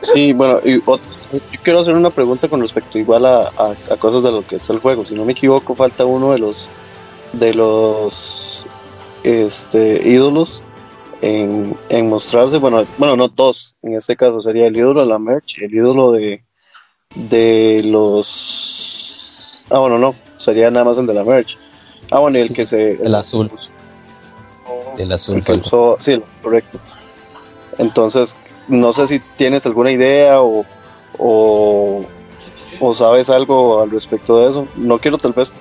[0.00, 3.50] Sí, bueno, y yo quiero hacer una pregunta con respecto igual a,
[3.98, 5.04] cosas de lo que es el juego.
[5.04, 6.68] Si no me equivoco, falta uno de los
[7.32, 8.64] de los
[9.22, 10.62] este ídolos
[11.22, 11.76] en,
[12.08, 12.58] mostrarse.
[12.58, 13.76] Bueno, bueno, no dos.
[13.82, 16.44] En este caso sería el ídolo de la merch, el ídolo de
[17.14, 19.46] de los.
[19.70, 21.58] Ah, bueno, no, sería nada más el de la merch.
[22.10, 22.92] Ah, bueno, y el que se.
[23.02, 23.50] El, azul.
[24.98, 25.42] El azul.
[25.98, 26.78] sí, correcto.
[27.78, 28.36] Entonces,
[28.68, 30.64] no sé si tienes alguna idea o,
[31.18, 34.68] o, sabes algo al respecto de eso.
[34.76, 35.52] No quiero tal vez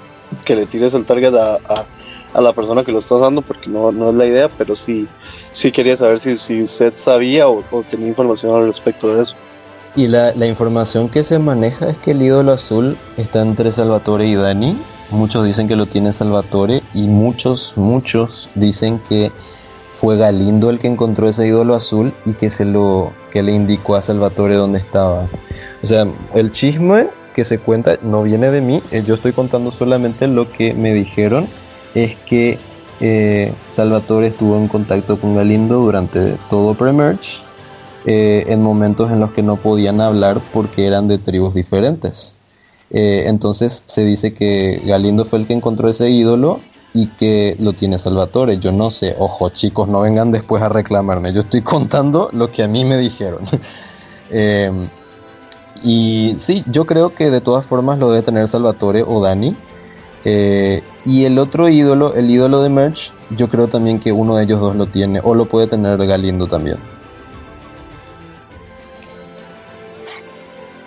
[0.45, 1.85] que le tires el target a,
[2.39, 5.07] la persona que lo está dando porque no, no, es la idea, pero sí,
[5.51, 9.35] sí quería saber si, si usted sabía o, tenía información al respecto de eso.
[9.95, 14.35] Y la, información que se maneja es que el ídolo azul está entre Salvatore y
[14.35, 14.75] Dani,
[15.13, 19.31] Muchos dicen que lo tiene Salvatore y muchos, muchos dicen que
[19.99, 23.95] fue Galindo el que encontró ese ídolo azul y que se lo que le indicó
[23.95, 25.27] a Salvatore dónde estaba.
[25.83, 29.69] O sea, el chisme que se cuenta no viene de mí, eh, yo estoy contando
[29.69, 31.47] solamente lo que me dijeron.
[31.93, 32.57] Es que
[32.99, 37.43] eh, Salvatore estuvo en contacto con Galindo durante todo Premerge
[38.05, 42.35] eh, en momentos en los que no podían hablar porque eran de tribus diferentes.
[42.91, 46.59] Eh, entonces se dice que Galindo fue el que encontró ese ídolo
[46.93, 48.59] y que lo tiene Salvatore.
[48.59, 51.33] Yo no sé, ojo chicos, no vengan después a reclamarme.
[51.33, 53.41] Yo estoy contando lo que a mí me dijeron.
[54.35, 54.87] Em,
[55.83, 59.55] y sí, yo creo que de todas formas lo debe tener Salvatore o Dani.
[60.25, 64.45] Eh, y el otro ídolo, el ídolo de Merch, yo creo también que uno de
[64.45, 66.77] ellos dos lo tiene o lo puede tener Galindo también.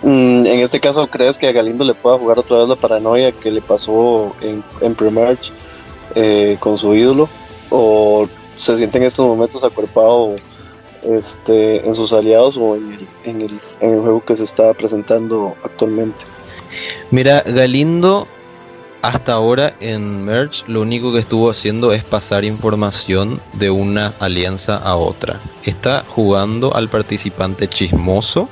[0.01, 3.31] Mm, en este caso, ¿crees que a Galindo le pueda jugar otra vez la paranoia
[3.31, 5.51] que le pasó en, en Premerge
[6.15, 7.27] eh, con su ídolo?
[7.69, 10.35] ¿O se siente en estos momentos acuerpado
[11.03, 16.25] este, en sus aliados o en el, en el juego que se está presentando actualmente?
[17.11, 18.27] Mira, Galindo
[19.01, 24.77] hasta ahora en Merge lo único que estuvo haciendo es pasar información de una alianza
[24.77, 25.39] a otra.
[25.63, 28.49] Está jugando al participante chismoso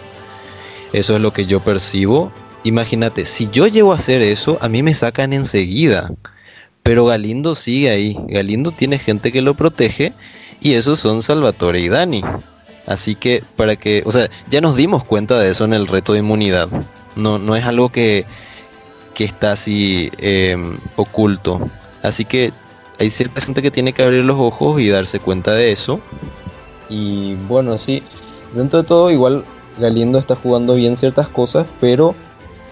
[0.95, 2.31] eso es lo que yo percibo.
[2.63, 6.09] Imagínate, si yo llego a hacer eso, a mí me sacan enseguida.
[6.83, 8.17] Pero Galindo sigue ahí.
[8.29, 10.13] Galindo tiene gente que lo protege
[10.61, 12.23] y esos son Salvatore y Dani.
[12.87, 16.13] Así que para que, o sea, ya nos dimos cuenta de eso en el reto
[16.13, 16.69] de inmunidad.
[17.17, 18.25] No, no es algo que,
[19.13, 21.59] que está así em, oculto.
[22.03, 22.53] Así que
[22.99, 25.99] hay cierta gente que tiene que abrir los ojos y darse cuenta de eso.
[26.87, 28.01] Y bueno, sí,
[28.53, 29.43] dentro de todo igual
[29.77, 32.15] Galindo está jugando bien ciertas cosas, pero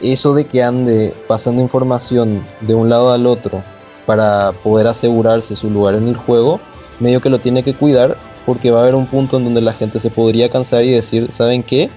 [0.02, 3.64] eso de que ande pasando información de un lado al otro
[4.06, 6.60] para poder asegurarse su lugar en el juego,
[7.00, 9.74] medio que lo tiene que cuidar porque va a haber un punto en donde la
[9.74, 11.90] gente se podría cansar y decir, ¿saben qué?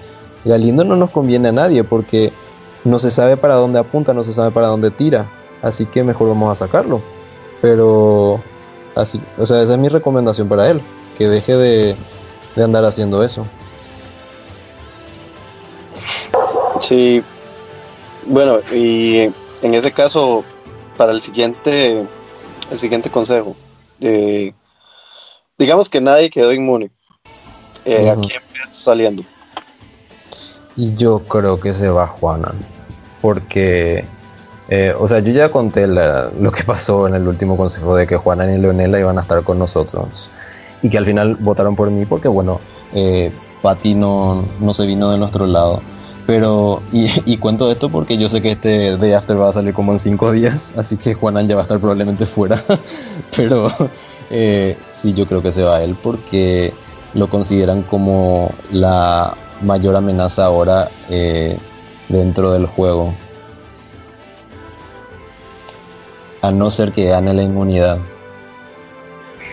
[0.45, 2.31] Galindo no nos conviene a nadie porque
[2.85, 5.29] no se sabe para dónde apunta, no se sabe para dónde tira,
[5.61, 7.01] así que mejor vamos a sacarlo.
[7.61, 8.39] Pero
[8.95, 10.81] así, o sea, esa es mi recomendación para él,
[11.17, 11.95] que deje de,
[12.55, 13.45] de andar haciendo eso.
[16.79, 17.23] Sí,
[18.25, 20.43] bueno, y en ese caso,
[20.97, 22.05] para el siguiente,
[22.71, 23.55] el siguiente consejo.
[24.01, 24.53] Eh,
[25.57, 26.91] digamos que nadie quedó inmune.
[27.85, 29.23] Eh, Aquí empieza saliendo.
[30.75, 32.55] Y yo creo que se va Juanan.
[33.21, 34.05] Porque,
[34.69, 38.17] eh, o sea, yo ya conté lo que pasó en el último consejo de que
[38.17, 40.29] Juanan y Leonela iban a estar con nosotros.
[40.81, 42.59] Y que al final votaron por mí porque, bueno,
[42.93, 45.81] eh, Pati no, no se vino de nuestro lado.
[46.27, 49.93] Pero, y, cuento esto porque yo sé que este Day After va a salir como
[49.93, 52.65] en cinco días, así que Juanan ya va a estar probablemente fuera.
[53.35, 53.71] Pero
[54.29, 56.73] eh, sí, yo creo que se va a él porque
[57.13, 61.57] lo consideran como la mayor amenaza ahora eh,
[62.09, 63.13] dentro del juego.
[66.41, 67.99] A no ser que gane la inmunidad.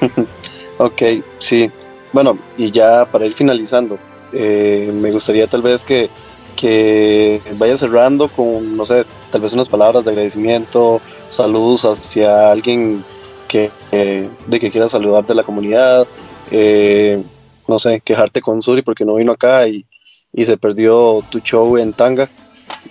[0.79, 1.03] ok,
[1.39, 1.71] sí.
[2.13, 3.97] Bueno, y ya para ir finalizando,
[4.33, 6.11] eh, me gustaría tal vez que,
[6.57, 13.05] que vaya cerrando con, no sé, tal vez unas palabras de agradecimiento, saludos hacia alguien
[13.49, 16.07] que, de que quiera saludar de la comunidad,
[16.51, 17.23] eh,
[17.67, 19.87] no sé, quejarte con Suri porque no vino acá y,
[20.33, 22.29] y se perdió tu show en Tanga.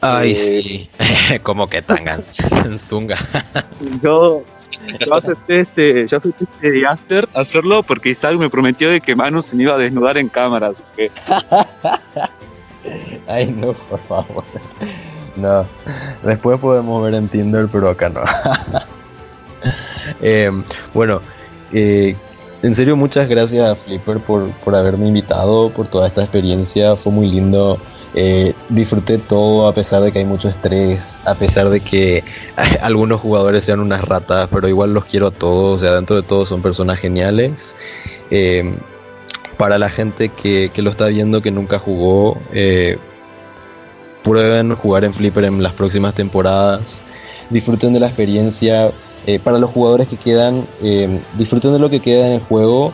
[0.02, 0.90] Ay, eh, sí,
[1.44, 2.20] como que Tanga,
[2.66, 3.18] en Zunga.
[4.02, 4.44] yo,
[5.06, 9.42] yo acepté este, yo acepté este after hacerlo porque Isaac me prometió de que Manu
[9.42, 10.84] se me iba a desnudar en cámaras.
[13.28, 14.44] Ay, no, por favor.
[15.36, 15.66] No,
[16.22, 18.22] después podemos ver en Tinder, pero acá no.
[20.22, 20.52] eh,
[20.94, 21.22] bueno,
[21.72, 22.16] eh,
[22.62, 26.96] en serio, muchas gracias a Flipper por, por haberme invitado, por toda esta experiencia.
[26.96, 27.80] Fue muy lindo.
[28.16, 32.24] Eh, disfruté todo a pesar de que hay mucho estrés, a pesar de que
[32.82, 35.76] algunos jugadores sean unas ratas, pero igual los quiero a todos.
[35.76, 37.76] O sea, dentro de todo son personas geniales.
[39.64, 42.98] Para la gente que, que, lo está viendo que nunca jugó, eh,
[44.22, 47.02] prueben jugar en Flipper en las próximas temporadas.
[47.50, 48.92] Disfruten de la experiencia,
[49.26, 52.94] eh, para los jugadores que quedan, eh, disfruten de lo que queda en el juego.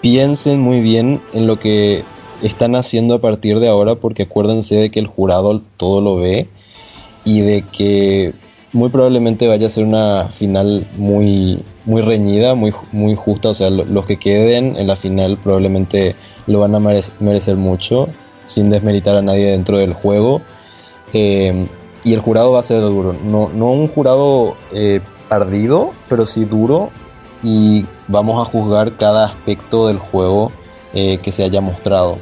[0.00, 2.02] Piensen muy bien en lo que
[2.42, 6.48] están haciendo a partir de ahora, porque acuérdense de que el jurado todo lo ve
[7.22, 8.34] y de que
[8.72, 13.48] muy probablemente vaya a ser una final muy, muy reñida, muy, muy justa.
[13.48, 16.14] O sea, los que queden en la final probablemente
[16.46, 18.08] lo van a merecer mucho,
[18.46, 20.42] sin desmeritar a nadie dentro del juego
[22.04, 23.14] y el jurado va a ser duro.
[23.24, 26.90] No, no un jurado eh, ardido, pero sí duro.
[27.42, 30.50] Y vamos a juzgar cada aspecto del juego
[30.94, 32.18] eh, que se haya mostrado.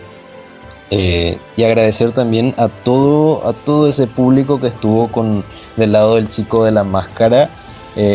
[0.91, 5.45] Eh, y agradecer también a todo, a todo ese público que estuvo con
[5.77, 7.51] del lado del chico de la máscara,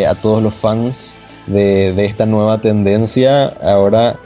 [0.07, 1.15] a todos los fans
[1.51, 3.47] de, de esta nueva tendencia.
[3.61, 4.19] Ahora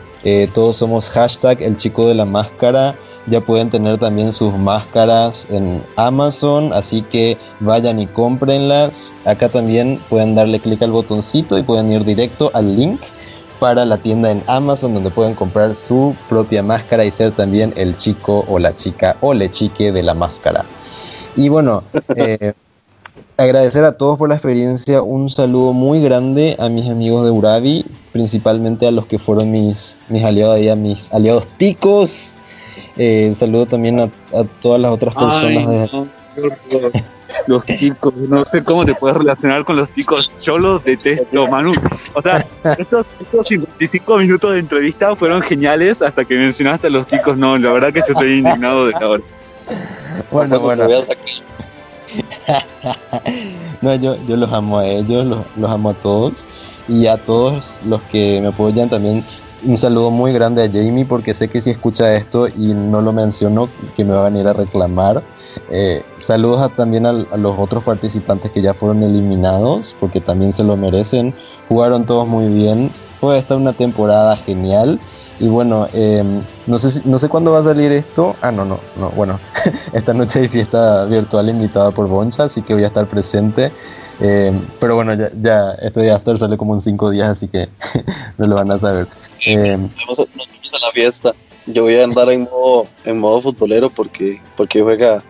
[0.53, 2.95] todos somos hashtag el chico de la máscara
[3.28, 9.15] ya pueden tener también sus máscaras en Amazon, así que vayan y cómprenlas.
[9.26, 13.01] Acá también pueden darle clic al botoncito y pueden ir directo al link
[13.59, 17.97] para la tienda en Amazon donde pueden comprar su propia máscara y ser también el
[17.97, 20.63] chico o la chica o le chique de la máscara.
[21.36, 21.84] Y bueno,
[22.15, 22.53] eh,
[23.38, 27.86] agradecer a todos por la experiencia, un saludo muy grande a mis amigos de Urabi,
[28.11, 32.38] principalmente a los que fueron mis, mis aliados ahí, a mis aliados ticos
[32.97, 34.09] eh, saludo también a,
[34.61, 35.91] todas las otras personas.
[37.47, 41.73] los ticos, no sé cómo te puedes relacionar con los ticos cholos de texto, Manu.
[42.13, 42.45] O sea,
[42.77, 47.38] estos, estos 55 minutos de entrevista fueron geniales hasta que mencionaste a los ticos.
[47.38, 49.23] No, la verdad que yo estoy indignado de ahora.
[50.31, 50.86] Bueno, bueno.
[53.82, 56.47] no, yo, yo los amo a ellos, los, los amo a todos
[56.88, 59.24] y a todos los que me apoyan también
[59.66, 63.13] un saludo muy grande a Jamie porque sé que si escucha esto y no lo
[63.13, 65.24] menciono, que me va a venir a reclamar.
[65.72, 70.78] Eh, saludos también a, los otros participantes que ya fueron eliminados porque también se lo
[70.78, 71.34] merecen.
[71.68, 72.91] Jugaron todos muy bien.
[73.20, 74.99] Fue esta una temporada genial.
[75.39, 78.36] Y bueno, em, no, sé no sé cuándo va a salir esto.
[78.41, 79.09] Ah, no, no, no.
[79.11, 79.39] Bueno,
[79.93, 83.71] esta noche hay fiesta virtual invitada por Boncha, así que voy a estar presente.
[84.21, 87.67] Eh, pero bueno, ya, ya este de After sale como en cinco días, así que
[88.38, 89.07] no lo van a saber.
[89.45, 91.36] Eh, nos, vemos, a la fiesta.
[91.65, 95.23] Yo voy a andar en modo, en modo futbolero porque, porque juega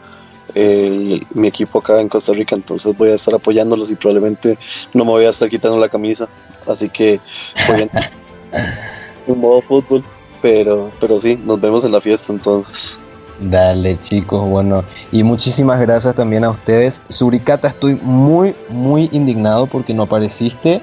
[0.54, 4.58] mi equipo acá en Costa Rica, entonces voy a estar apoyándolos y probablemente
[4.94, 6.30] no me voy a estar quitando la camisa.
[6.66, 7.20] Así que
[7.68, 8.12] voy a
[9.28, 10.04] en modo fútbol,
[10.42, 13.00] pero, pero sí, nos vemos en la fiesta entonces.
[13.40, 17.02] Dale chicos, bueno, y muchísimas gracias también a ustedes.
[17.10, 20.82] Suricata, estoy muy, muy indignado porque no apareciste.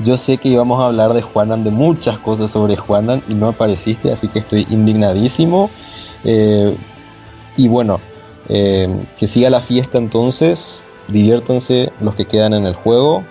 [0.00, 3.48] Yo sé que íbamos a hablar de Juanan, de muchas cosas sobre Juanan y no
[3.48, 5.70] apareciste, así que estoy indignadísimo.
[6.24, 6.76] Eh,
[7.56, 8.00] y bueno,
[8.48, 8.88] eh,
[9.18, 10.82] que siga la fiesta entonces.
[11.08, 13.22] diviértanse los que quedan en el juego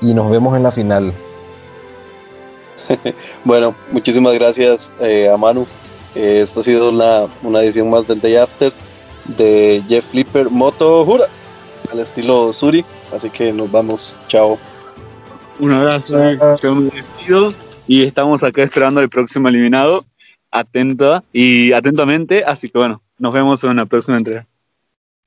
[0.00, 1.12] y nos vemos en la final.
[3.44, 5.66] bueno, muchísimas gracias eh, a Manu.
[6.14, 8.72] Eh, esta ha sido una, una, edición más del Day After
[9.36, 11.24] de Jeff Flipper Moto Jura,
[11.92, 12.84] al estilo Suri.
[13.12, 14.18] Así que nos vamos.
[14.28, 14.58] Chao.
[15.58, 16.16] Un abrazo.
[16.62, 17.54] Yo me despido
[17.86, 20.04] y estamos acá esperando el próximo eliminado.
[20.50, 22.44] Atenta y atentamente.
[22.44, 24.47] Así que bueno, nos vemos en una próxima entrega.